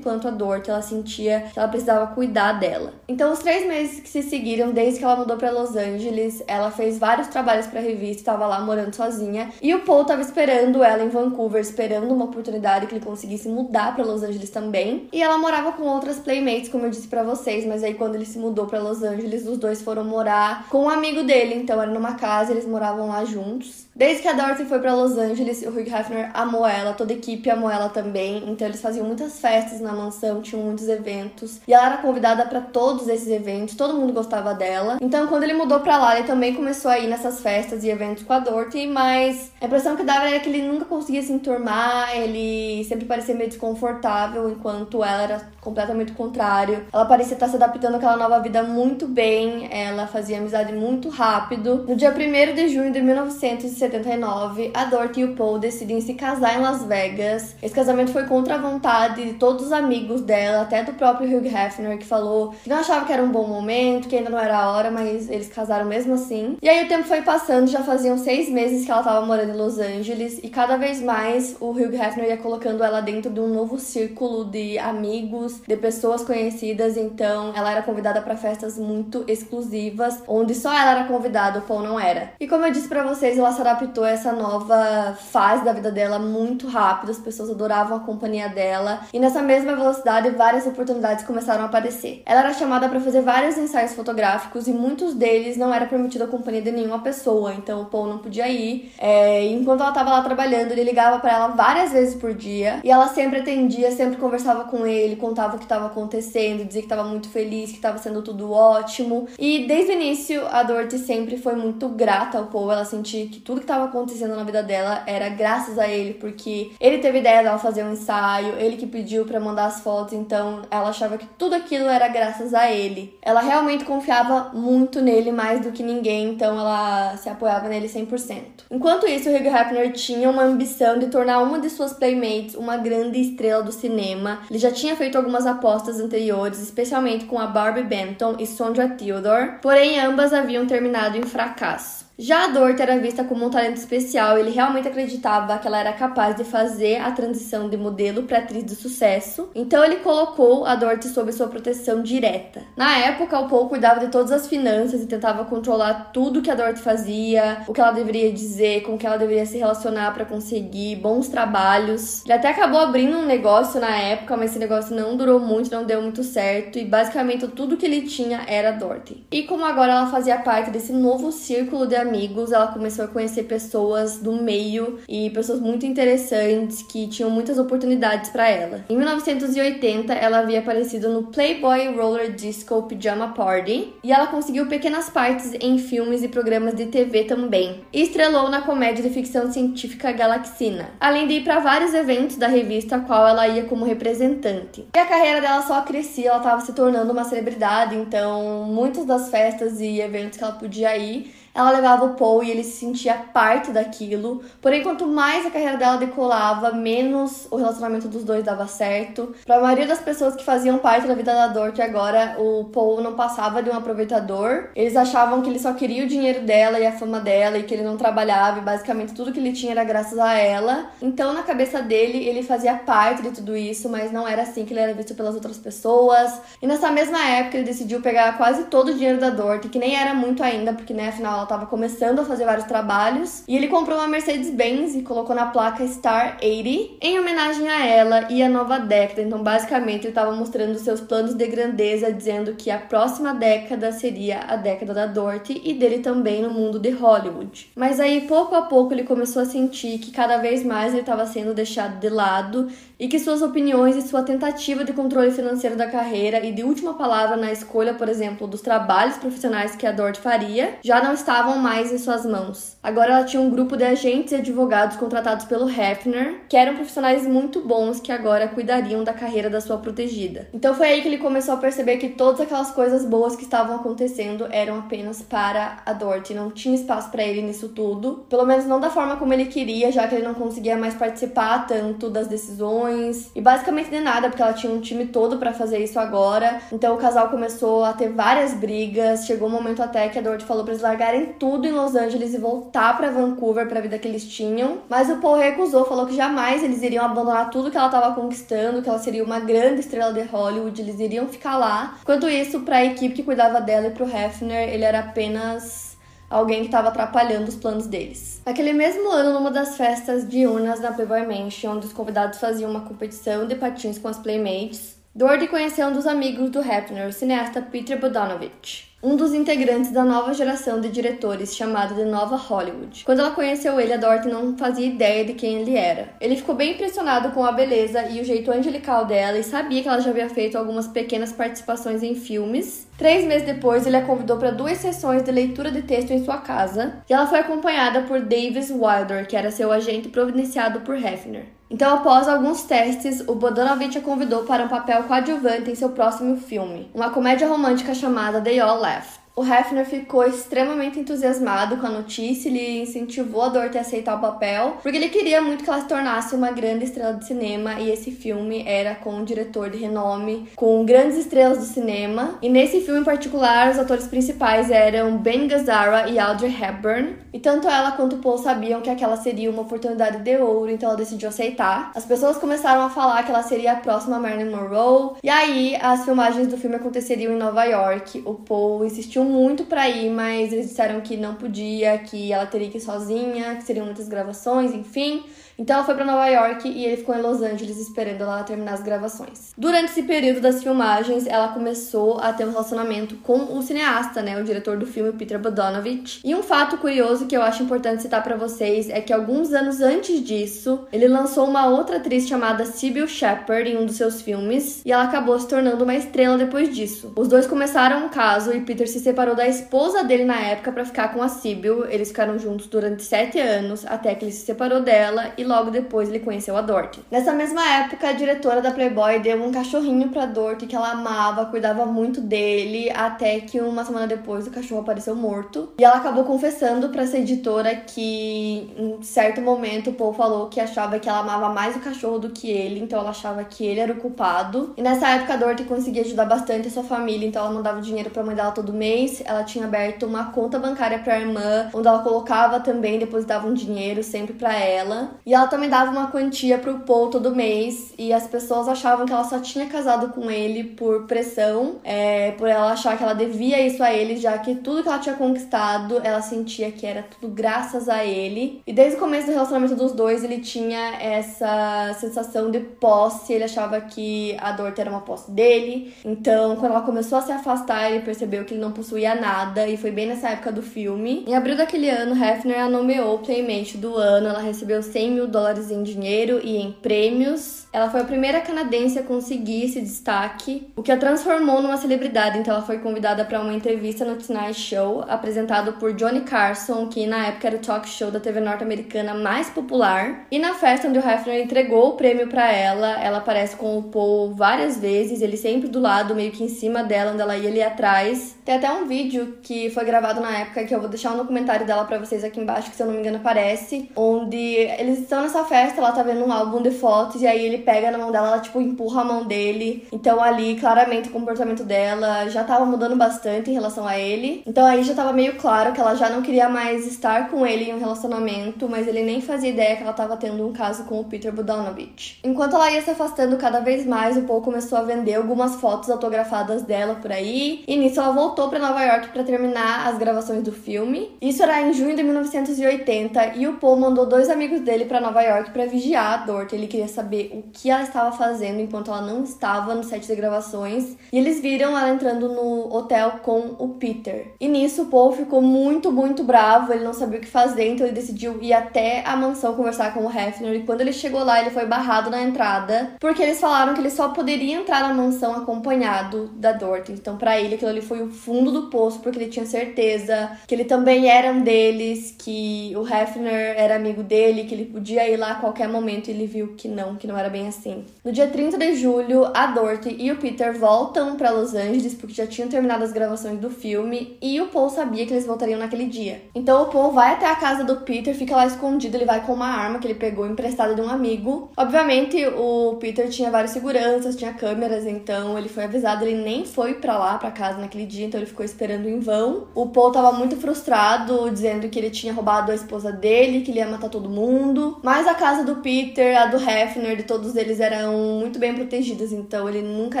quanto 0.02 0.28
a 0.28 0.30
Dorothy, 0.30 0.70
ela 0.70 0.82
sentia 0.82 1.44
que 1.52 1.58
ela 1.58 1.68
precisava 1.68 2.14
cuidar 2.14 2.54
dela. 2.54 2.92
Então, 3.08 3.32
os 3.32 3.38
três 3.38 3.66
meses 3.66 4.00
que 4.00 4.08
se 4.08 4.22
seguiram, 4.22 4.72
desde 4.72 4.98
que 4.98 5.04
ela 5.04 5.16
mudou 5.16 5.36
para 5.36 5.50
Los 5.50 5.76
Angeles, 5.76 6.42
ela 6.46 6.70
fez 6.70 6.98
vários 6.98 7.28
trabalhos 7.28 7.66
para 7.66 7.80
a 7.80 7.82
revista, 7.82 8.20
estava 8.20 8.46
lá 8.46 8.60
morando 8.60 8.94
sozinha, 8.94 9.50
e 9.62 9.74
o 9.74 9.80
Paul 9.80 10.02
estava 10.02 10.22
esperando 10.22 10.82
ela 10.82 11.02
em 11.02 11.08
Vancouver, 11.08 11.60
esperando 11.60 12.12
uma 12.12 12.26
oportunidade 12.26 12.86
que 12.86 12.94
ele 12.94 13.04
conseguisse 13.04 13.48
mudar 13.48 13.94
para 13.94 14.04
Los 14.04 14.22
Angeles 14.22 14.50
também. 14.50 15.08
E 15.12 15.22
ela 15.22 15.38
morava 15.38 15.72
com 15.72 15.84
outras 15.84 16.18
playmates, 16.18 16.68
como 16.68 16.86
eu 16.86 16.90
disse 16.90 17.08
para 17.08 17.22
vocês, 17.22 17.66
mas 17.66 17.82
aí 17.82 17.94
quando 17.94 18.14
ele 18.14 18.26
se 18.26 18.38
mudou 18.38 18.66
para 18.66 18.80
Los 18.80 19.02
Angeles, 19.02 19.46
os 19.46 19.58
dois 19.58 19.82
foram 19.82 20.04
morar 20.04 20.68
com 20.68 20.84
um 20.84 20.90
amigo 20.90 21.22
dele, 21.22 21.54
então 21.54 21.80
era 21.80 21.90
numa 21.90 22.14
casa, 22.14 22.52
eles 22.52 22.66
moravam 22.66 23.08
lá 23.08 23.24
juntos. 23.24 23.88
Desde 23.94 24.22
que 24.22 24.28
a 24.28 24.32
Dorothy 24.32 24.64
foi 24.64 24.78
para 24.78 24.94
Los 24.94 25.18
Angeles, 25.18 25.62
o 25.62 25.68
Hugh 25.68 25.86
Hefner 25.86 26.30
amou 26.32 26.66
ela, 26.66 26.94
toda 26.94 27.12
a 27.12 27.16
equipe 27.16 27.50
amou 27.50 27.70
ela 27.70 27.88
também. 27.90 28.42
Então 28.46 28.66
eles 28.66 28.80
faziam 28.80 29.04
muitas 29.04 29.38
festas 29.38 29.59
na 29.80 29.92
mansão, 29.92 30.40
tinham 30.40 30.64
muitos 30.64 30.88
eventos. 30.88 31.60
E 31.66 31.72
ela 31.72 31.86
era 31.86 31.96
convidada 31.98 32.44
para 32.46 32.60
todos 32.60 33.08
esses 33.08 33.28
eventos, 33.28 33.74
todo 33.74 33.94
mundo 33.94 34.12
gostava 34.12 34.54
dela. 34.54 34.98
Então 35.00 35.26
quando 35.26 35.44
ele 35.44 35.54
mudou 35.54 35.80
para 35.80 35.98
lá, 35.98 36.16
ele 36.16 36.26
também 36.26 36.54
começou 36.54 36.90
a 36.90 36.98
ir 36.98 37.08
nessas 37.08 37.40
festas 37.40 37.84
e 37.84 37.88
eventos 37.88 38.22
com 38.22 38.32
a 38.32 38.38
Dorothy, 38.38 38.86
mas 38.86 39.52
a 39.60 39.66
impressão 39.66 39.96
que 39.96 40.02
dava 40.02 40.28
era 40.28 40.40
que 40.40 40.48
ele 40.48 40.62
nunca 40.62 40.84
conseguia 40.84 41.22
se 41.22 41.32
enturmar, 41.32 42.16
ele 42.16 42.84
sempre 42.84 43.06
parecia 43.06 43.34
meio 43.34 43.48
desconfortável, 43.48 44.50
enquanto 44.50 45.02
ela 45.04 45.22
era 45.22 45.48
completamente 45.60 46.12
o 46.12 46.14
contrário. 46.14 46.86
Ela 46.92 47.04
parecia 47.04 47.34
estar 47.34 47.48
se 47.48 47.56
adaptando 47.56 47.96
àquela 47.96 48.16
nova 48.16 48.38
vida 48.40 48.62
muito 48.62 49.06
bem, 49.06 49.68
ela 49.70 50.06
fazia 50.06 50.38
amizade 50.38 50.72
muito 50.72 51.08
rápido. 51.08 51.84
No 51.86 51.96
dia 51.96 52.10
1 52.10 52.54
de 52.54 52.68
junho 52.68 52.92
de 52.92 53.00
1970, 53.00 53.70
1979, 53.70 54.70
a 54.74 54.84
Dorothy 54.84 55.20
e 55.20 55.24
o 55.24 55.34
Paul 55.34 55.58
decidem 55.58 56.00
se 56.00 56.14
casar 56.14 56.56
em 56.56 56.62
Las 56.62 56.84
Vegas. 56.84 57.56
Esse 57.62 57.74
casamento 57.74 58.12
foi 58.12 58.24
contra 58.24 58.54
a 58.54 58.58
vontade 58.58 59.24
de 59.24 59.34
todos 59.50 59.66
os 59.66 59.72
amigos 59.72 60.20
dela, 60.20 60.62
até 60.62 60.84
do 60.84 60.92
próprio 60.92 61.28
Hugh 61.28 61.46
Hefner, 61.46 61.98
que 61.98 62.06
falou 62.06 62.54
que 62.62 62.70
não 62.70 62.76
achava 62.76 63.04
que 63.04 63.12
era 63.12 63.20
um 63.20 63.32
bom 63.32 63.48
momento, 63.48 64.08
que 64.08 64.16
ainda 64.16 64.30
não 64.30 64.38
era 64.38 64.56
a 64.56 64.70
hora, 64.70 64.92
mas 64.92 65.28
eles 65.28 65.48
casaram 65.48 65.86
mesmo 65.86 66.14
assim. 66.14 66.56
E 66.62 66.68
aí 66.68 66.84
o 66.84 66.88
tempo 66.88 67.02
foi 67.02 67.22
passando, 67.22 67.68
já 67.68 67.82
faziam 67.82 68.16
seis 68.16 68.48
meses 68.48 68.84
que 68.84 68.90
ela 68.92 69.00
estava 69.00 69.26
morando 69.26 69.50
em 69.50 69.56
Los 69.56 69.80
Angeles, 69.80 70.38
e 70.40 70.48
cada 70.48 70.76
vez 70.76 71.02
mais 71.02 71.56
o 71.58 71.70
Hugh 71.70 71.94
Hefner 71.94 72.28
ia 72.28 72.36
colocando 72.36 72.84
ela 72.84 73.00
dentro 73.00 73.28
de 73.28 73.40
um 73.40 73.48
novo 73.48 73.76
círculo 73.76 74.44
de 74.44 74.78
amigos, 74.78 75.60
de 75.66 75.76
pessoas 75.76 76.22
conhecidas, 76.22 76.96
então 76.96 77.52
ela 77.56 77.72
era 77.72 77.82
convidada 77.82 78.22
para 78.22 78.36
festas 78.36 78.78
muito 78.78 79.24
exclusivas, 79.26 80.22
onde 80.28 80.54
só 80.54 80.72
ela 80.72 80.92
era 80.92 81.04
convidada, 81.08 81.58
o 81.58 81.62
Paul 81.62 81.82
não 81.82 81.98
era. 81.98 82.34
E 82.38 82.46
como 82.46 82.64
eu 82.64 82.70
disse 82.70 82.86
para 82.86 83.02
vocês, 83.02 83.36
ela 83.36 83.50
se 83.50 83.60
adaptou 83.60 84.04
a 84.04 84.10
essa 84.10 84.32
nova 84.32 85.18
fase 85.18 85.64
da 85.64 85.72
vida 85.72 85.90
dela 85.90 86.20
muito 86.20 86.68
rápido, 86.68 87.10
as 87.10 87.18
pessoas 87.18 87.50
adoravam 87.50 87.96
a 87.96 88.00
companhia 88.00 88.48
dela, 88.48 89.00
e 89.12 89.18
nessa 89.18 89.39
mesma 89.42 89.74
velocidade 89.74 90.30
várias 90.30 90.66
oportunidades 90.66 91.24
começaram 91.24 91.62
a 91.62 91.66
aparecer. 91.66 92.22
Ela 92.26 92.40
era 92.40 92.54
chamada 92.54 92.88
para 92.88 93.00
fazer 93.00 93.22
vários 93.22 93.56
ensaios 93.56 93.94
fotográficos 93.94 94.66
e 94.66 94.72
muitos 94.72 95.14
deles 95.14 95.56
não 95.56 95.72
era 95.72 95.86
permitido 95.86 96.24
a 96.24 96.26
companhia 96.26 96.62
de 96.62 96.70
nenhuma 96.70 97.00
pessoa, 97.00 97.54
então 97.54 97.82
o 97.82 97.86
Paul 97.86 98.06
não 98.06 98.18
podia 98.18 98.48
ir. 98.48 98.92
É, 98.98 99.46
enquanto 99.46 99.80
ela 99.80 99.90
estava 99.90 100.10
lá 100.10 100.22
trabalhando, 100.22 100.72
ele 100.72 100.84
ligava 100.84 101.18
para 101.18 101.32
ela 101.32 101.48
várias 101.48 101.92
vezes 101.92 102.14
por 102.14 102.34
dia 102.34 102.80
e 102.82 102.90
ela 102.90 103.08
sempre 103.08 103.40
atendia, 103.40 103.90
sempre 103.90 104.16
conversava 104.16 104.64
com 104.64 104.86
ele, 104.86 105.16
contava 105.16 105.56
o 105.56 105.58
que 105.58 105.64
estava 105.64 105.86
acontecendo, 105.86 106.64
dizia 106.64 106.82
que 106.82 106.86
estava 106.86 107.04
muito 107.04 107.28
feliz, 107.28 107.70
que 107.70 107.76
estava 107.76 107.98
sendo 107.98 108.22
tudo 108.22 108.52
ótimo. 108.52 109.26
E 109.38 109.66
desde 109.66 109.92
o 109.92 109.94
início, 109.94 110.46
a 110.50 110.62
Dorothy 110.62 110.98
sempre 110.98 111.36
foi 111.36 111.54
muito 111.54 111.88
grata 111.88 112.38
ao 112.38 112.46
Paul, 112.46 112.72
ela 112.72 112.84
sentia 112.84 113.26
que 113.26 113.40
tudo 113.40 113.58
que 113.58 113.64
estava 113.64 113.84
acontecendo 113.84 114.34
na 114.34 114.44
vida 114.44 114.62
dela 114.62 115.02
era 115.06 115.28
graças 115.28 115.78
a 115.78 115.88
ele, 115.88 116.14
porque 116.14 116.72
ele 116.80 116.98
teve 116.98 117.18
ideia 117.18 117.42
dela 117.42 117.58
fazer 117.58 117.84
um 117.84 117.92
ensaio, 117.92 118.54
ele 118.58 118.76
que 118.76 118.86
pediu 118.86 119.19
para 119.24 119.40
mandar 119.40 119.66
as 119.66 119.80
fotos, 119.80 120.14
então 120.14 120.62
ela 120.70 120.90
achava 120.90 121.18
que 121.18 121.26
tudo 121.38 121.54
aquilo 121.54 121.86
era 121.86 122.08
graças 122.08 122.54
a 122.54 122.70
ele. 122.70 123.18
Ela 123.22 123.40
realmente 123.40 123.84
confiava 123.84 124.50
muito 124.52 125.00
nele 125.00 125.32
mais 125.32 125.60
do 125.60 125.72
que 125.72 125.82
ninguém, 125.82 126.30
então 126.30 126.58
ela 126.58 127.16
se 127.16 127.28
apoiava 127.28 127.68
nele 127.68 127.88
100%. 127.88 128.64
Enquanto 128.70 129.06
isso, 129.06 129.28
o 129.28 129.34
Hugh 129.34 129.46
Hefner 129.46 129.92
tinha 129.92 130.28
uma 130.28 130.42
ambição 130.42 130.98
de 130.98 131.06
tornar 131.08 131.40
uma 131.40 131.58
de 131.58 131.70
suas 131.70 131.92
playmates 131.92 132.54
uma 132.54 132.76
grande 132.76 133.20
estrela 133.20 133.62
do 133.62 133.72
cinema. 133.72 134.40
Ele 134.48 134.58
já 134.58 134.70
tinha 134.70 134.96
feito 134.96 135.16
algumas 135.16 135.46
apostas 135.46 135.98
anteriores, 135.98 136.60
especialmente 136.60 137.24
com 137.24 137.38
a 137.38 137.46
Barbie 137.46 137.82
Benton 137.82 138.36
e 138.38 138.46
Sondra 138.46 138.88
Theodore, 138.88 139.58
porém 139.62 139.98
ambas 139.98 140.32
haviam 140.32 140.66
terminado 140.66 141.16
em 141.16 141.22
fracasso. 141.22 142.09
Já 142.22 142.44
a 142.44 142.48
Dorothy 142.48 142.82
era 142.82 142.98
vista 142.98 143.24
como 143.24 143.46
um 143.46 143.48
talento 143.48 143.78
especial, 143.78 144.36
ele 144.36 144.50
realmente 144.50 144.86
acreditava 144.86 145.56
que 145.56 145.66
ela 145.66 145.80
era 145.80 145.94
capaz 145.94 146.36
de 146.36 146.44
fazer 146.44 147.00
a 147.00 147.10
transição 147.12 147.66
de 147.66 147.78
modelo 147.78 148.24
para 148.24 148.40
atriz 148.40 148.62
de 148.62 148.74
sucesso, 148.74 149.48
então 149.54 149.82
ele 149.82 149.96
colocou 149.96 150.66
a 150.66 150.74
Dorothy 150.74 151.08
sob 151.08 151.32
sua 151.32 151.48
proteção 151.48 152.02
direta. 152.02 152.60
Na 152.76 152.94
época, 152.98 153.40
o 153.40 153.48
Paul 153.48 153.70
cuidava 153.70 154.00
de 154.00 154.08
todas 154.08 154.32
as 154.32 154.46
finanças 154.46 155.02
e 155.02 155.06
tentava 155.06 155.46
controlar 155.46 156.10
tudo 156.12 156.42
que 156.42 156.50
a 156.50 156.54
Dorothy 156.54 156.82
fazia, 156.82 157.62
o 157.66 157.72
que 157.72 157.80
ela 157.80 157.90
deveria 157.90 158.30
dizer, 158.30 158.82
com 158.82 158.98
que 158.98 159.06
ela 159.06 159.16
deveria 159.16 159.46
se 159.46 159.56
relacionar 159.56 160.12
para 160.12 160.26
conseguir 160.26 160.96
bons 160.96 161.26
trabalhos. 161.26 162.22
Ele 162.26 162.34
até 162.34 162.50
acabou 162.50 162.80
abrindo 162.80 163.16
um 163.16 163.24
negócio 163.24 163.80
na 163.80 163.96
época, 163.96 164.36
mas 164.36 164.50
esse 164.50 164.58
negócio 164.58 164.94
não 164.94 165.16
durou 165.16 165.40
muito, 165.40 165.70
não 165.70 165.86
deu 165.86 166.02
muito 166.02 166.22
certo 166.22 166.78
e 166.78 166.84
basicamente 166.84 167.48
tudo 167.48 167.78
que 167.78 167.86
ele 167.86 168.02
tinha 168.02 168.42
era 168.46 168.68
a 168.68 168.72
Dorothy. 168.72 169.26
E 169.30 169.44
como 169.44 169.64
agora 169.64 169.92
ela 169.92 170.06
fazia 170.08 170.36
parte 170.36 170.70
desse 170.70 170.92
novo 170.92 171.32
círculo 171.32 171.86
de 171.86 172.09
ela 172.52 172.68
começou 172.68 173.04
a 173.04 173.08
conhecer 173.08 173.44
pessoas 173.44 174.18
do 174.18 174.32
meio 174.32 174.98
e 175.08 175.30
pessoas 175.30 175.60
muito 175.60 175.86
interessantes 175.86 176.82
que 176.82 177.06
tinham 177.08 177.30
muitas 177.30 177.58
oportunidades 177.58 178.30
para 178.30 178.48
ela. 178.48 178.84
Em 178.88 178.96
1980, 178.96 180.12
ela 180.12 180.38
havia 180.38 180.60
aparecido 180.60 181.08
no 181.08 181.24
Playboy 181.24 181.94
Roller 181.94 182.32
Disco 182.32 182.82
Pajama 182.82 183.28
Party 183.28 183.94
e 184.02 184.12
ela 184.12 184.26
conseguiu 184.26 184.66
pequenas 184.66 185.08
partes 185.10 185.52
em 185.60 185.78
filmes 185.78 186.22
e 186.22 186.28
programas 186.28 186.74
de 186.74 186.86
TV 186.86 187.24
também. 187.24 187.82
E 187.92 188.02
estrelou 188.02 188.48
na 188.48 188.62
comédia 188.62 189.02
de 189.02 189.10
ficção 189.10 189.52
científica 189.52 190.12
Galaxina, 190.12 190.90
além 191.00 191.26
de 191.26 191.34
ir 191.34 191.44
para 191.44 191.60
vários 191.60 191.94
eventos 191.94 192.36
da 192.36 192.48
revista 192.48 192.96
a 192.96 193.00
qual 193.00 193.26
ela 193.26 193.48
ia 193.48 193.64
como 193.64 193.84
representante. 193.84 194.86
E 194.94 194.98
a 194.98 195.06
carreira 195.06 195.40
dela 195.40 195.62
só 195.62 195.80
crescia, 195.82 196.30
ela 196.30 196.38
estava 196.38 196.60
se 196.60 196.72
tornando 196.72 197.12
uma 197.12 197.24
celebridade, 197.24 197.96
então 197.96 198.64
muitas 198.64 199.04
das 199.04 199.30
festas 199.30 199.80
e 199.80 200.00
eventos 200.00 200.38
que 200.38 200.44
ela 200.44 200.52
podia 200.54 200.96
ir 200.96 201.39
ela 201.54 201.70
levava 201.70 202.04
o 202.04 202.14
Paul 202.14 202.42
e 202.42 202.50
ele 202.50 202.64
se 202.64 202.78
sentia 202.78 203.14
parte 203.14 203.72
daquilo. 203.72 204.42
Porém, 204.60 204.82
quanto 204.82 205.06
mais 205.06 205.46
a 205.46 205.50
carreira 205.50 205.76
dela 205.76 205.96
decolava, 205.96 206.72
menos 206.72 207.46
o 207.50 207.56
relacionamento 207.56 208.08
dos 208.08 208.24
dois 208.24 208.44
dava 208.44 208.66
certo. 208.66 209.34
Para 209.44 209.56
a 209.56 209.60
maioria 209.60 209.86
das 209.86 210.00
pessoas 210.00 210.36
que 210.36 210.44
faziam 210.44 210.78
parte 210.78 211.06
da 211.06 211.14
vida 211.14 211.32
da 211.32 211.48
Dorothy 211.48 211.82
agora, 211.82 212.36
o 212.38 212.64
Paul 212.64 213.00
não 213.00 213.14
passava 213.14 213.62
de 213.62 213.70
um 213.70 213.74
aproveitador. 213.74 214.68
Eles 214.74 214.96
achavam 214.96 215.42
que 215.42 215.50
ele 215.50 215.58
só 215.58 215.72
queria 215.74 216.04
o 216.04 216.08
dinheiro 216.08 216.42
dela 216.42 216.78
e 216.78 216.86
a 216.86 216.92
fama 216.92 217.20
dela 217.20 217.58
e 217.58 217.64
que 217.64 217.74
ele 217.74 217.82
não 217.82 217.96
trabalhava 217.96 218.58
e 218.58 218.62
basicamente 218.62 219.14
tudo 219.14 219.32
que 219.32 219.40
ele 219.40 219.52
tinha 219.52 219.72
era 219.72 219.84
graças 219.84 220.18
a 220.18 220.34
ela. 220.34 220.90
Então, 221.02 221.32
na 221.32 221.42
cabeça 221.42 221.82
dele, 221.82 222.26
ele 222.26 222.42
fazia 222.42 222.74
parte 222.74 223.22
de 223.22 223.30
tudo 223.30 223.56
isso, 223.56 223.88
mas 223.88 224.12
não 224.12 224.26
era 224.26 224.42
assim 224.42 224.64
que 224.64 224.72
ele 224.72 224.80
era 224.80 224.94
visto 224.94 225.14
pelas 225.14 225.34
outras 225.34 225.58
pessoas. 225.58 226.40
E 226.62 226.66
nessa 226.66 226.90
mesma 226.90 227.18
época, 227.28 227.56
ele 227.56 227.66
decidiu 227.66 228.00
pegar 228.00 228.36
quase 228.36 228.64
todo 228.64 228.90
o 228.90 228.94
dinheiro 228.94 229.18
da 229.18 229.30
Dorothy, 229.30 229.68
que 229.68 229.78
nem 229.78 229.96
era 229.96 230.14
muito 230.14 230.42
ainda, 230.42 230.72
porque 230.72 230.94
né, 230.94 231.08
afinal 231.08 231.39
ela 231.40 231.46
tava 231.46 231.66
começando 231.66 232.20
a 232.20 232.24
fazer 232.24 232.44
vários 232.44 232.66
trabalhos. 232.66 233.42
E 233.48 233.56
ele 233.56 233.68
comprou 233.68 233.98
uma 233.98 234.06
Mercedes-Benz 234.06 234.94
e 234.94 235.02
colocou 235.02 235.34
na 235.34 235.46
placa 235.46 235.86
Star 235.86 236.38
80 236.42 236.98
em 237.00 237.18
homenagem 237.18 237.68
a 237.68 237.86
ela 237.86 238.30
e 238.30 238.42
a 238.42 238.48
nova 238.48 238.78
década. 238.78 239.22
Então, 239.22 239.42
basicamente, 239.42 240.06
ele 240.06 240.12
tava 240.12 240.32
mostrando 240.32 240.78
seus 240.78 241.00
planos 241.00 241.34
de 241.34 241.46
grandeza, 241.46 242.12
dizendo 242.12 242.54
que 242.54 242.70
a 242.70 242.78
próxima 242.78 243.34
década 243.34 243.90
seria 243.92 244.40
a 244.40 244.56
década 244.56 244.92
da 244.92 245.06
Dorothy 245.06 245.60
e 245.64 245.74
dele 245.74 246.00
também 246.00 246.42
no 246.42 246.50
mundo 246.50 246.78
de 246.78 246.90
Hollywood. 246.90 247.70
Mas 247.74 247.98
aí, 247.98 248.22
pouco 248.22 248.54
a 248.54 248.62
pouco, 248.62 248.92
ele 248.92 249.04
começou 249.04 249.42
a 249.42 249.46
sentir 249.46 249.98
que 249.98 250.10
cada 250.10 250.38
vez 250.38 250.64
mais 250.64 250.92
ele 250.92 251.00
estava 251.00 251.26
sendo 251.26 251.54
deixado 251.54 251.98
de 251.98 252.08
lado 252.08 252.68
e 252.98 253.08
que 253.08 253.18
suas 253.18 253.40
opiniões 253.40 253.96
e 253.96 254.02
sua 254.02 254.22
tentativa 254.22 254.84
de 254.84 254.92
controle 254.92 255.30
financeiro 255.30 255.74
da 255.74 255.86
carreira 255.86 256.44
e 256.44 256.52
de 256.52 256.62
última 256.62 256.92
palavra 256.92 257.34
na 257.34 257.50
escolha, 257.50 257.94
por 257.94 258.08
exemplo, 258.10 258.46
dos 258.46 258.60
trabalhos 258.60 259.16
profissionais 259.16 259.74
que 259.74 259.86
a 259.86 259.92
Dorothy 259.92 260.20
faria, 260.20 260.78
já 260.84 261.02
não 261.02 261.14
estavam 261.30 261.58
mais 261.58 261.92
em 261.92 261.98
suas 261.98 262.26
mãos. 262.26 262.76
Agora 262.82 263.12
ela 263.12 263.24
tinha 263.24 263.40
um 263.40 263.50
grupo 263.50 263.76
de 263.76 263.84
agentes 263.84 264.32
e 264.32 264.36
advogados 264.36 264.96
contratados 264.96 265.44
pelo 265.44 265.70
Hefner, 265.70 266.40
que 266.48 266.56
eram 266.56 266.74
profissionais 266.74 267.24
muito 267.24 267.60
bons 267.60 268.00
que 268.00 268.10
agora 268.10 268.48
cuidariam 268.48 269.04
da 269.04 269.12
carreira 269.12 269.48
da 269.48 269.60
sua 269.60 269.78
protegida. 269.78 270.48
Então 270.52 270.74
foi 270.74 270.88
aí 270.88 271.02
que 271.02 271.06
ele 271.06 271.18
começou 271.18 271.54
a 271.54 271.58
perceber 271.58 271.98
que 271.98 272.08
todas 272.08 272.40
aquelas 272.40 272.72
coisas 272.72 273.04
boas 273.04 273.36
que 273.36 273.44
estavam 273.44 273.76
acontecendo 273.76 274.48
eram 274.50 274.80
apenas 274.80 275.22
para 275.22 275.76
a 275.86 275.92
Dorothy, 275.92 276.34
não 276.34 276.50
tinha 276.50 276.74
espaço 276.74 277.10
para 277.10 277.22
ele 277.22 277.42
nisso 277.42 277.68
tudo, 277.68 278.26
pelo 278.28 278.44
menos 278.44 278.66
não 278.66 278.80
da 278.80 278.90
forma 278.90 279.16
como 279.16 279.32
ele 279.32 279.46
queria, 279.46 279.92
já 279.92 280.08
que 280.08 280.16
ele 280.16 280.26
não 280.26 280.34
conseguia 280.34 280.76
mais 280.76 280.94
participar 280.94 281.64
tanto 281.68 282.10
das 282.10 282.26
decisões 282.26 283.30
e 283.36 283.40
basicamente 283.40 283.90
de 283.90 284.00
nada, 284.00 284.28
porque 284.28 284.42
ela 284.42 284.52
tinha 284.52 284.72
um 284.72 284.80
time 284.80 285.06
todo 285.06 285.38
para 285.38 285.52
fazer 285.52 285.78
isso 285.78 286.00
agora. 286.00 286.60
Então 286.72 286.92
o 286.92 286.98
casal 286.98 287.28
começou 287.28 287.84
a 287.84 287.92
ter 287.92 288.08
várias 288.08 288.52
brigas. 288.52 289.26
Chegou 289.26 289.46
um 289.46 289.52
momento 289.52 289.80
até 289.80 290.08
que 290.08 290.18
a 290.18 290.22
Dorothy 290.22 290.44
falou 290.44 290.64
para 290.64 290.72
eles 290.72 290.82
largarem 290.82 291.19
tudo 291.26 291.66
em 291.66 291.72
Los 291.72 291.94
Angeles 291.94 292.34
e 292.34 292.38
voltar 292.38 292.96
para 292.96 293.10
Vancouver 293.10 293.68
para 293.68 293.78
a 293.78 293.82
vida 293.82 293.98
que 293.98 294.08
eles 294.08 294.24
tinham. 294.24 294.78
Mas 294.88 295.10
o 295.10 295.16
Paul 295.16 295.36
recusou, 295.36 295.84
falou 295.84 296.06
que 296.06 296.14
jamais 296.14 296.62
eles 296.62 296.82
iriam 296.82 297.04
abandonar 297.04 297.50
tudo 297.50 297.70
que 297.70 297.76
ela 297.76 297.86
estava 297.86 298.14
conquistando, 298.14 298.82
que 298.82 298.88
ela 298.88 298.98
seria 298.98 299.24
uma 299.24 299.40
grande 299.40 299.80
estrela 299.80 300.12
de 300.12 300.22
Hollywood, 300.22 300.80
eles 300.80 300.98
iriam 301.00 301.28
ficar 301.28 301.56
lá. 301.56 301.98
Enquanto 302.02 302.28
isso, 302.28 302.60
para 302.60 302.76
a 302.76 302.84
equipe 302.84 303.14
que 303.14 303.22
cuidava 303.22 303.60
dela 303.60 303.88
e 303.88 303.90
pro 303.90 304.08
Hefner, 304.08 304.68
ele 304.68 304.84
era 304.84 305.00
apenas 305.00 305.90
alguém 306.30 306.60
que 306.60 306.66
estava 306.66 306.88
atrapalhando 306.88 307.48
os 307.48 307.56
planos 307.56 307.86
deles. 307.86 308.40
Aquele 308.46 308.72
mesmo 308.72 309.10
ano, 309.10 309.32
numa 309.32 309.50
das 309.50 309.76
festas 309.76 310.26
diurnas 310.28 310.80
na 310.80 310.92
Playboy 310.92 311.26
Mansion, 311.26 311.76
onde 311.76 311.86
os 311.86 311.92
convidados 311.92 312.38
faziam 312.38 312.70
uma 312.70 312.82
competição 312.82 313.46
de 313.46 313.56
patins 313.56 313.98
com 313.98 314.06
as 314.06 314.18
playmates, 314.18 314.99
Dorothy 315.14 315.48
conheceu 315.48 315.88
um 315.88 315.92
dos 315.92 316.06
amigos 316.06 316.50
do 316.50 316.60
Hefner, 316.60 317.08
o 317.08 317.12
cineasta 317.12 317.60
Peter 317.60 317.98
Bodanovich 317.98 318.90
um 319.02 319.16
dos 319.16 319.32
integrantes 319.32 319.90
da 319.90 320.04
nova 320.04 320.34
geração 320.34 320.78
de 320.78 320.90
diretores 320.90 321.56
chamado 321.56 321.94
de 321.94 322.04
Nova 322.04 322.36
Hollywood. 322.36 323.02
Quando 323.04 323.20
ela 323.20 323.30
conheceu 323.30 323.80
ele, 323.80 323.94
a 323.94 323.96
Dorothy 323.96 324.28
não 324.28 324.58
fazia 324.58 324.86
ideia 324.86 325.24
de 325.24 325.32
quem 325.32 325.62
ele 325.62 325.74
era. 325.74 326.10
Ele 326.20 326.36
ficou 326.36 326.54
bem 326.54 326.72
impressionado 326.72 327.30
com 327.30 327.42
a 327.42 327.52
beleza 327.52 328.08
e 328.10 328.20
o 328.20 328.24
jeito 328.24 328.50
angelical 328.50 329.06
dela 329.06 329.38
e 329.38 329.42
sabia 329.42 329.82
que 329.82 329.88
ela 329.88 330.00
já 330.00 330.10
havia 330.10 330.28
feito 330.28 330.58
algumas 330.58 330.86
pequenas 330.86 331.32
participações 331.32 332.02
em 332.02 332.14
filmes. 332.14 332.86
Três 332.98 333.24
meses 333.24 333.46
depois, 333.46 333.86
ele 333.86 333.96
a 333.96 334.02
convidou 334.02 334.36
para 334.36 334.50
duas 334.50 334.76
sessões 334.76 335.22
de 335.22 335.32
leitura 335.32 335.70
de 335.70 335.80
texto 335.80 336.10
em 336.10 336.22
sua 336.22 336.36
casa 336.36 336.96
e 337.08 337.14
ela 337.14 337.26
foi 337.26 337.38
acompanhada 337.38 338.02
por 338.02 338.20
Davis 338.20 338.70
Wilder, 338.70 339.26
que 339.26 339.36
era 339.36 339.50
seu 339.50 339.72
agente 339.72 340.10
providenciado 340.10 340.80
por 340.80 340.94
Hefner. 340.94 341.59
Então, 341.70 341.94
após 341.94 342.26
alguns 342.26 342.64
testes, 342.64 343.22
o 343.28 343.34
Bodanovich 343.36 343.96
a 343.96 344.00
convidou 344.00 344.42
para 344.42 344.64
um 344.64 344.68
papel 344.68 345.04
coadjuvante 345.04 345.70
em 345.70 345.74
seu 345.76 345.90
próximo 345.90 346.36
filme, 346.36 346.90
uma 346.92 347.10
comédia 347.10 347.46
romântica 347.46 347.94
chamada 347.94 348.40
They 348.40 348.58
All 348.58 348.80
Left. 348.80 349.19
O 349.36 349.44
Hefner 349.44 349.86
ficou 349.86 350.24
extremamente 350.24 350.98
entusiasmado 350.98 351.78
com 351.78 351.86
a 351.86 351.90
notícia, 351.90 352.48
ele 352.48 352.82
incentivou 352.82 353.42
a 353.42 353.48
Dorothy 353.48 353.78
a 353.78 353.80
aceitar 353.80 354.16
o 354.16 354.20
papel, 354.20 354.76
porque 354.82 354.98
ele 354.98 355.08
queria 355.08 355.40
muito 355.40 355.64
que 355.64 355.70
ela 355.70 355.80
se 355.80 355.88
tornasse 355.88 356.34
uma 356.34 356.50
grande 356.50 356.84
estrela 356.84 357.14
de 357.14 357.24
cinema, 357.24 357.80
e 357.80 357.90
esse 357.90 358.10
filme 358.10 358.62
era 358.66 358.94
com 358.94 359.14
um 359.14 359.24
diretor 359.24 359.70
de 359.70 359.78
renome, 359.78 360.48
com 360.56 360.84
grandes 360.84 361.16
estrelas 361.16 361.58
do 361.58 361.64
cinema. 361.64 362.38
E 362.42 362.48
nesse 362.48 362.80
filme 362.82 363.00
em 363.00 363.04
particular, 363.04 363.70
os 363.70 363.78
atores 363.78 364.06
principais 364.06 364.70
eram 364.70 365.16
Ben 365.16 365.48
Gazzara 365.48 366.10
e 366.10 366.18
Audrey 366.18 366.54
Hepburn, 366.54 367.16
e 367.32 367.38
tanto 367.38 367.68
ela 367.68 367.92
quanto 367.92 368.16
o 368.16 368.18
Paul 368.18 368.36
sabiam 368.36 368.82
que 368.82 368.90
aquela 368.90 369.16
seria 369.16 369.50
uma 369.50 369.62
oportunidade 369.62 370.18
de 370.18 370.36
ouro, 370.36 370.70
então 370.70 370.88
ela 370.88 370.98
decidiu 370.98 371.28
aceitar. 371.28 371.92
As 371.94 372.04
pessoas 372.04 372.36
começaram 372.36 372.82
a 372.82 372.90
falar 372.90 373.22
que 373.22 373.30
ela 373.30 373.42
seria 373.42 373.72
a 373.72 373.76
próxima 373.76 374.18
Marilyn 374.18 374.50
Monroe, 374.50 375.16
e 375.22 375.30
aí 375.30 375.76
as 375.80 376.04
filmagens 376.04 376.48
do 376.48 376.58
filme 376.58 376.76
aconteceriam 376.76 377.32
em 377.32 377.38
Nova 377.38 377.64
York. 377.64 378.22
O 378.26 378.34
Paul 378.34 378.84
insistiu 378.84 379.19
muito 379.24 379.64
pra 379.64 379.88
ir, 379.88 380.10
mas 380.10 380.52
eles 380.52 380.68
disseram 380.68 381.00
que 381.00 381.16
não 381.16 381.34
podia, 381.34 381.98
que 381.98 382.32
ela 382.32 382.46
teria 382.46 382.70
que 382.70 382.78
ir 382.78 382.80
sozinha, 382.80 383.56
que 383.56 383.62
seriam 383.64 383.86
muitas 383.86 384.08
gravações, 384.08 384.72
enfim. 384.72 385.24
Então 385.60 385.76
ela 385.76 385.84
foi 385.84 385.94
para 385.94 386.06
Nova 386.06 386.26
York 386.26 386.66
e 386.66 386.86
ele 386.86 386.96
ficou 386.96 387.14
em 387.14 387.20
Los 387.20 387.42
Angeles 387.42 387.78
esperando 387.78 388.22
ela 388.22 388.42
terminar 388.42 388.72
as 388.72 388.82
gravações. 388.82 389.52
Durante 389.58 389.90
esse 389.90 390.02
período 390.04 390.40
das 390.40 390.62
filmagens, 390.62 391.26
ela 391.26 391.48
começou 391.48 392.18
a 392.18 392.32
ter 392.32 392.46
um 392.46 392.50
relacionamento 392.50 393.16
com 393.16 393.58
o 393.58 393.60
cineasta, 393.60 394.22
né, 394.22 394.40
o 394.40 394.44
diretor 394.44 394.78
do 394.78 394.86
filme 394.86 395.12
Peter 395.12 395.38
Bodanovich. 395.38 396.22
E 396.24 396.34
um 396.34 396.42
fato 396.42 396.78
curioso 396.78 397.26
que 397.26 397.36
eu 397.36 397.42
acho 397.42 397.62
importante 397.62 398.00
citar 398.00 398.24
para 398.24 398.36
vocês 398.36 398.88
é 398.88 399.02
que 399.02 399.12
alguns 399.12 399.52
anos 399.52 399.82
antes 399.82 400.24
disso, 400.24 400.86
ele 400.90 401.06
lançou 401.06 401.46
uma 401.46 401.66
outra 401.66 401.98
atriz 401.98 402.26
chamada 402.26 402.64
Sybil 402.64 403.06
Shepherd 403.06 403.70
em 403.70 403.76
um 403.76 403.84
dos 403.84 403.96
seus 403.96 404.22
filmes 404.22 404.80
e 404.82 404.90
ela 404.90 405.04
acabou 405.04 405.38
se 405.38 405.46
tornando 405.46 405.84
uma 405.84 405.94
estrela 405.94 406.38
depois 406.38 406.74
disso. 406.74 407.12
Os 407.14 407.28
dois 407.28 407.46
começaram 407.46 408.06
um 408.06 408.08
caso 408.08 408.54
e 408.54 408.62
Peter 408.62 408.88
se 408.88 408.98
separou 408.98 409.34
da 409.34 409.46
esposa 409.46 410.02
dele 410.04 410.24
na 410.24 410.40
época 410.40 410.72
para 410.72 410.86
ficar 410.86 411.12
com 411.12 411.22
a 411.22 411.28
Sybil. 411.28 411.84
Eles 411.84 412.08
ficaram 412.08 412.38
juntos 412.38 412.66
durante 412.66 413.02
sete 413.02 413.38
anos 413.38 413.84
até 413.84 414.14
que 414.14 414.24
ele 414.24 414.32
se 414.32 414.46
separou 414.46 414.80
dela 414.80 415.34
e 415.36 415.49
logo 415.50 415.70
depois 415.70 416.08
ele 416.08 416.20
conheceu 416.20 416.56
a 416.56 416.60
Dorothy. 416.60 417.00
Nessa 417.10 417.32
mesma 417.32 417.62
época, 417.68 418.08
a 418.08 418.12
diretora 418.12 418.62
da 418.62 418.70
Playboy 418.70 419.18
deu 419.20 419.42
um 419.42 419.52
cachorrinho 419.52 420.08
pra 420.08 420.26
Dorothy 420.26 420.66
que 420.66 420.76
ela 420.76 420.92
amava, 420.92 421.46
cuidava 421.46 421.84
muito 421.84 422.20
dele, 422.20 422.90
até 422.90 423.40
que 423.40 423.60
uma 423.60 423.84
semana 423.84 424.06
depois 424.06 424.46
o 424.46 424.50
cachorro 424.50 424.80
apareceu 424.80 425.14
morto. 425.14 425.70
E 425.78 425.84
ela 425.84 425.96
acabou 425.96 426.24
confessando 426.24 426.88
para 426.88 427.02
essa 427.02 427.18
editora 427.18 427.74
que 427.74 428.72
em 428.76 429.02
certo 429.02 429.40
momento 429.40 429.90
o 429.90 429.92
Paul 429.92 430.12
falou 430.12 430.48
que 430.48 430.60
achava 430.60 430.98
que 430.98 431.08
ela 431.08 431.20
amava 431.20 431.48
mais 431.48 431.76
o 431.76 431.80
cachorro 431.80 432.18
do 432.18 432.30
que 432.30 432.50
ele, 432.50 432.80
então 432.80 433.00
ela 433.00 433.10
achava 433.10 433.42
que 433.44 433.64
ele 433.64 433.80
era 433.80 433.92
o 433.92 433.96
culpado. 433.96 434.72
E 434.76 434.82
nessa 434.82 435.08
época 435.08 435.34
a 435.34 435.36
Dorothy 435.36 435.64
conseguia 435.64 436.02
ajudar 436.02 436.24
bastante 436.24 436.68
a 436.68 436.70
sua 436.70 436.84
família, 436.84 437.26
então 437.26 437.44
ela 437.44 437.54
mandava 437.54 437.80
dinheiro 437.80 438.10
pra 438.10 438.22
mãe 438.22 438.34
dela 438.34 438.52
todo 438.52 438.72
mês. 438.72 439.22
Ela 439.24 439.44
tinha 439.44 439.64
aberto 439.64 440.06
uma 440.06 440.26
conta 440.26 440.58
bancária 440.58 440.98
pra 440.98 441.18
irmã, 441.18 441.68
onde 441.74 441.88
ela 441.88 442.00
colocava 442.00 442.60
também, 442.60 442.98
depositava 442.98 443.46
um 443.46 443.54
dinheiro 443.54 444.02
sempre 444.02 444.34
para 444.34 444.54
ela. 444.54 445.12
E 445.24 445.34
ela 445.34 445.39
ela 445.40 445.48
também 445.48 445.70
dava 445.70 445.90
uma 445.90 446.08
quantia 446.10 446.58
pro 446.58 446.80
Paul 446.80 447.08
todo 447.08 447.34
mês 447.34 447.94
e 447.98 448.12
as 448.12 448.26
pessoas 448.26 448.68
achavam 448.68 449.06
que 449.06 449.12
ela 449.12 449.24
só 449.24 449.40
tinha 449.40 449.66
casado 449.66 450.12
com 450.12 450.30
ele 450.30 450.64
por 450.64 451.06
pressão, 451.06 451.76
é, 451.82 452.32
por 452.32 452.46
ela 452.46 452.72
achar 452.72 452.96
que 452.96 453.02
ela 453.02 453.14
devia 453.14 453.60
isso 453.64 453.82
a 453.82 453.92
ele, 453.92 454.16
já 454.16 454.36
que 454.38 454.54
tudo 454.56 454.82
que 454.82 454.88
ela 454.88 454.98
tinha 454.98 455.14
conquistado 455.14 456.00
ela 456.02 456.20
sentia 456.20 456.70
que 456.70 456.86
era 456.86 457.02
tudo 457.02 457.32
graças 457.32 457.88
a 457.88 458.04
ele. 458.04 458.62
E 458.66 458.72
desde 458.72 458.96
o 458.96 459.00
começo 459.00 459.26
do 459.26 459.32
relacionamento 459.32 459.74
dos 459.74 459.92
dois 459.92 460.22
ele 460.22 460.40
tinha 460.40 460.96
essa 461.00 461.94
sensação 461.98 462.50
de 462.50 462.60
posse, 462.60 463.32
ele 463.32 463.44
achava 463.44 463.80
que 463.80 464.36
a 464.40 464.52
Dorothy 464.52 464.80
era 464.82 464.90
uma 464.90 465.00
posse 465.00 465.30
dele. 465.30 465.94
Então, 466.04 466.56
quando 466.56 466.72
ela 466.72 466.82
começou 466.82 467.18
a 467.18 467.22
se 467.22 467.32
afastar, 467.32 467.90
ele 467.90 468.04
percebeu 468.04 468.44
que 468.44 468.54
ele 468.54 468.60
não 468.60 468.72
possuía 468.72 469.14
nada 469.14 469.66
e 469.66 469.76
foi 469.76 469.90
bem 469.90 470.06
nessa 470.06 470.28
época 470.28 470.52
do 470.52 470.62
filme. 470.62 471.24
Em 471.26 471.34
abril 471.34 471.56
daquele 471.56 471.88
ano, 471.88 472.12
Hefner 472.12 472.60
a 472.60 472.68
nomeou 472.68 473.18
Playmate 473.18 473.78
do 473.78 473.96
ano, 473.96 474.28
ela 474.28 474.40
recebeu 474.40 474.82
100 474.82 475.10
mil 475.10 475.19
dólares 475.26 475.70
em 475.70 475.82
dinheiro 475.82 476.40
e 476.42 476.56
em 476.56 476.72
prêmios. 476.72 477.66
Ela 477.72 477.88
foi 477.88 478.00
a 478.00 478.04
primeira 478.04 478.40
canadense 478.40 478.98
a 478.98 479.02
conseguir 479.02 479.66
esse 479.66 479.80
destaque, 479.80 480.68
o 480.74 480.82
que 480.82 480.90
a 480.90 480.96
transformou 480.96 481.62
numa 481.62 481.76
celebridade. 481.76 482.38
Então, 482.38 482.54
ela 482.54 482.64
foi 482.64 482.78
convidada 482.78 483.24
para 483.24 483.40
uma 483.40 483.54
entrevista 483.54 484.04
no 484.04 484.16
Tonight 484.16 484.58
Show, 484.58 485.04
apresentado 485.08 485.74
por 485.74 485.92
Johnny 485.92 486.22
Carson, 486.22 486.88
que 486.88 487.06
na 487.06 487.28
época 487.28 487.46
era 487.46 487.56
o 487.56 487.60
talk 487.60 487.88
show 487.88 488.10
da 488.10 488.18
TV 488.18 488.40
norte-americana 488.40 489.14
mais 489.14 489.48
popular. 489.48 490.26
E 490.32 490.38
na 490.38 490.54
festa 490.54 490.88
onde 490.88 490.98
o 490.98 491.08
Hefner 491.08 491.44
entregou 491.44 491.90
o 491.90 491.92
prêmio 491.92 492.26
para 492.26 492.50
ela, 492.50 493.00
ela 493.00 493.18
aparece 493.18 493.54
com 493.54 493.78
o 493.78 493.84
Paul 493.84 494.34
várias 494.34 494.78
vezes, 494.78 495.22
ele 495.22 495.36
sempre 495.36 495.68
do 495.68 495.78
lado, 495.78 496.14
meio 496.14 496.32
que 496.32 496.42
em 496.42 496.48
cima 496.48 496.82
dela, 496.82 497.12
onde 497.12 497.22
ela 497.22 497.36
ia 497.36 497.48
ali 497.48 497.62
atrás. 497.62 498.36
Tem 498.44 498.56
até 498.56 498.70
um 498.72 498.86
vídeo 498.86 499.38
que 499.44 499.70
foi 499.70 499.84
gravado 499.84 500.20
na 500.20 500.38
época 500.38 500.64
que 500.64 500.74
eu 500.74 500.80
vou 500.80 500.88
deixar 500.88 501.14
no 501.14 501.24
comentário 501.24 501.64
dela 501.64 501.84
para 501.84 501.98
vocês 501.98 502.24
aqui 502.24 502.40
embaixo, 502.40 502.68
que 502.68 502.76
se 502.76 502.82
eu 502.82 502.86
não 502.88 502.94
me 502.94 503.00
engano 503.00 503.18
aparece, 503.18 503.88
onde 503.94 504.36
eles 504.36 504.98
estão 504.98 505.22
nessa 505.22 505.44
festa, 505.44 505.80
ela 505.80 505.92
tá 505.92 506.02
vendo 506.02 506.24
um 506.24 506.32
álbum 506.32 506.60
de 506.60 506.72
fotos 506.72 507.22
e 507.22 507.28
aí 507.28 507.46
ele 507.46 507.59
pega 507.60 507.90
na 507.90 507.98
mão 507.98 508.10
dela, 508.10 508.28
ela 508.28 508.40
tipo 508.40 508.60
empurra 508.60 509.02
a 509.02 509.04
mão 509.04 509.24
dele. 509.24 509.86
Então 509.92 510.22
ali, 510.22 510.56
claramente, 510.56 511.08
o 511.08 511.12
comportamento 511.12 511.64
dela 511.64 512.28
já 512.28 512.44
tava 512.44 512.64
mudando 512.64 512.96
bastante 512.96 513.50
em 513.50 513.54
relação 513.54 513.86
a 513.86 513.98
ele. 513.98 514.42
Então 514.46 514.66
aí 514.66 514.82
já 514.82 514.94
tava 514.94 515.12
meio 515.12 515.36
claro 515.36 515.72
que 515.72 515.80
ela 515.80 515.94
já 515.94 516.08
não 516.08 516.22
queria 516.22 516.48
mais 516.48 516.86
estar 516.86 517.30
com 517.30 517.46
ele 517.46 517.70
em 517.70 517.74
um 517.74 517.78
relacionamento, 517.78 518.68
mas 518.68 518.86
ele 518.86 519.02
nem 519.02 519.20
fazia 519.20 519.50
ideia 519.50 519.76
que 519.76 519.82
ela 519.82 519.92
tava 519.92 520.16
tendo 520.16 520.46
um 520.46 520.52
caso 520.52 520.84
com 520.84 521.00
o 521.00 521.04
Peter 521.04 521.32
Budanovich. 521.32 522.18
Enquanto 522.24 522.54
ela 522.54 522.70
ia 522.70 522.82
se 522.82 522.90
afastando 522.90 523.36
cada 523.36 523.60
vez 523.60 523.86
mais, 523.86 524.16
o 524.16 524.22
Paul 524.22 524.42
começou 524.42 524.78
a 524.78 524.82
vender 524.82 525.14
algumas 525.14 525.56
fotos 525.56 525.90
autografadas 525.90 526.62
dela 526.62 526.96
por 526.96 527.12
aí, 527.12 527.62
e 527.66 527.76
nisso 527.76 528.00
ela 528.00 528.12
voltou 528.12 528.48
para 528.48 528.58
Nova 528.58 528.82
York 528.82 529.08
para 529.08 529.24
terminar 529.24 529.88
as 529.88 529.98
gravações 529.98 530.42
do 530.42 530.52
filme. 530.52 531.10
Isso 531.20 531.42
era 531.42 531.60
em 531.62 531.72
junho 531.72 531.96
de 531.96 532.02
1980 532.02 533.36
e 533.36 533.46
o 533.46 533.54
Paul 533.54 533.76
mandou 533.76 534.06
dois 534.06 534.28
amigos 534.28 534.60
dele 534.60 534.84
para 534.84 535.00
Nova 535.00 535.22
York 535.22 535.50
para 535.50 535.66
vigiar 535.66 536.12
a 536.14 536.16
Dorothy. 536.24 536.56
Ele 536.56 536.66
queria 536.66 536.88
saber 536.88 537.30
o 537.32 537.42
que 537.52 537.70
ela 537.70 537.82
estava 537.82 538.12
fazendo 538.16 538.60
enquanto 538.60 538.90
ela 538.90 539.02
não 539.02 539.22
estava 539.22 539.74
no 539.74 539.84
set 539.84 540.06
de 540.06 540.14
gravações. 540.14 540.96
E 541.12 541.18
eles 541.18 541.40
viram 541.40 541.76
ela 541.76 541.90
entrando 541.90 542.28
no 542.28 542.74
hotel 542.74 543.20
com 543.22 543.56
o 543.58 543.70
Peter. 543.70 544.34
E 544.40 544.48
nisso 544.48 544.82
o 544.82 544.86
Paul 544.86 545.12
ficou 545.12 545.42
muito, 545.42 545.92
muito 545.92 546.24
bravo. 546.24 546.72
Ele 546.72 546.84
não 546.84 546.92
sabia 546.92 547.18
o 547.18 547.22
que 547.22 547.28
fazer, 547.28 547.68
então 547.68 547.86
ele 547.86 547.94
decidiu 547.94 548.40
ir 548.42 548.52
até 548.52 549.02
a 549.04 549.16
mansão 549.16 549.54
conversar 549.54 549.92
com 549.94 550.06
o 550.06 550.10
Hefner. 550.10 550.54
E 550.54 550.62
quando 550.64 550.80
ele 550.80 550.92
chegou 550.92 551.24
lá, 551.24 551.40
ele 551.40 551.50
foi 551.50 551.66
barrado 551.66 552.10
na 552.10 552.22
entrada 552.22 552.92
porque 552.98 553.22
eles 553.22 553.40
falaram 553.40 553.74
que 553.74 553.80
ele 553.80 553.90
só 553.90 554.08
poderia 554.08 554.56
entrar 554.56 554.80
na 554.80 554.94
mansão 554.94 555.34
acompanhado 555.34 556.28
da 556.34 556.52
Dorothy. 556.52 556.92
Então, 556.92 557.16
para 557.16 557.40
ele, 557.40 557.54
aquilo 557.54 557.70
ali 557.70 557.80
foi 557.80 558.02
o 558.02 558.10
fundo 558.10 558.50
do 558.50 558.70
poço, 558.70 559.00
porque 559.00 559.18
ele 559.18 559.30
tinha 559.30 559.46
certeza 559.46 560.32
que 560.46 560.54
ele 560.54 560.64
também 560.64 561.08
era 561.08 561.30
um 561.32 561.42
deles, 561.42 562.14
que 562.18 562.72
o 562.76 562.86
Hefner 562.86 563.54
era 563.56 563.76
amigo 563.76 564.02
dele, 564.02 564.44
que 564.44 564.54
ele 564.54 564.66
podia 564.66 565.08
ir 565.08 565.16
lá 565.16 565.32
a 565.32 565.34
qualquer 565.36 565.68
momento 565.68 566.08
e 566.08 566.10
ele 566.10 566.26
viu 566.26 566.54
que 566.56 566.68
não, 566.68 566.96
que 566.96 567.06
não 567.06 567.18
era 567.18 567.28
bem 567.28 567.39
assim. 567.48 567.84
No 568.04 568.12
dia 568.12 568.26
30 568.26 568.58
de 568.58 568.76
julho, 568.76 569.30
a 569.34 569.46
Dorothy 569.46 569.96
e 569.98 570.10
o 570.10 570.16
Peter 570.16 570.56
voltam 570.56 571.16
para 571.16 571.30
Los 571.30 571.54
Angeles 571.54 571.94
porque 571.94 572.14
já 572.14 572.26
tinham 572.26 572.48
terminado 572.48 572.84
as 572.84 572.92
gravações 572.92 573.38
do 573.38 573.50
filme 573.50 574.16
e 574.20 574.40
o 574.40 574.48
Paul 574.48 574.70
sabia 574.70 575.06
que 575.06 575.12
eles 575.12 575.26
voltariam 575.26 575.58
naquele 575.58 575.86
dia. 575.86 576.22
Então 576.34 576.62
o 576.62 576.66
Paul 576.66 576.92
vai 576.92 577.14
até 577.14 577.26
a 577.26 577.36
casa 577.36 577.64
do 577.64 577.76
Peter, 577.76 578.14
fica 578.14 578.36
lá 578.36 578.46
escondido, 578.46 578.96
ele 578.96 579.04
vai 579.04 579.24
com 579.24 579.32
uma 579.32 579.48
arma 579.48 579.78
que 579.78 579.86
ele 579.86 579.94
pegou 579.94 580.26
emprestada 580.26 580.74
de 580.74 580.80
um 580.80 580.88
amigo. 580.88 581.50
Obviamente, 581.56 582.24
o 582.26 582.76
Peter 582.80 583.08
tinha 583.08 583.30
várias 583.30 583.50
seguranças, 583.50 584.16
tinha 584.16 584.32
câmeras, 584.32 584.86
então 584.86 585.38
ele 585.38 585.48
foi 585.48 585.64
avisado, 585.64 586.04
ele 586.04 586.22
nem 586.22 586.44
foi 586.44 586.74
para 586.74 586.98
lá, 586.98 587.18
para 587.18 587.30
casa 587.30 587.58
naquele 587.58 587.86
dia, 587.86 588.06
então 588.06 588.18
ele 588.18 588.26
ficou 588.26 588.44
esperando 588.44 588.88
em 588.88 589.00
vão. 589.00 589.48
O 589.54 589.68
Paul 589.68 589.92
tava 589.92 590.12
muito 590.12 590.36
frustrado, 590.36 591.30
dizendo 591.30 591.68
que 591.68 591.78
ele 591.78 591.90
tinha 591.90 592.12
roubado 592.12 592.52
a 592.52 592.54
esposa 592.54 592.92
dele, 592.92 593.42
que 593.42 593.50
ele 593.50 593.58
ia 593.58 593.68
matar 593.68 593.88
todo 593.88 594.08
mundo. 594.08 594.78
Mas 594.82 595.06
a 595.06 595.14
casa 595.14 595.44
do 595.44 595.56
Peter, 595.56 596.16
a 596.20 596.26
do 596.26 596.36
Hefner, 596.36 596.96
de 596.96 597.02
todos 597.04 597.29
eles 597.36 597.60
eram 597.60 598.18
muito 598.20 598.38
bem 598.38 598.54
protegidas, 598.54 599.12
então 599.12 599.48
ele 599.48 599.62
nunca 599.62 600.00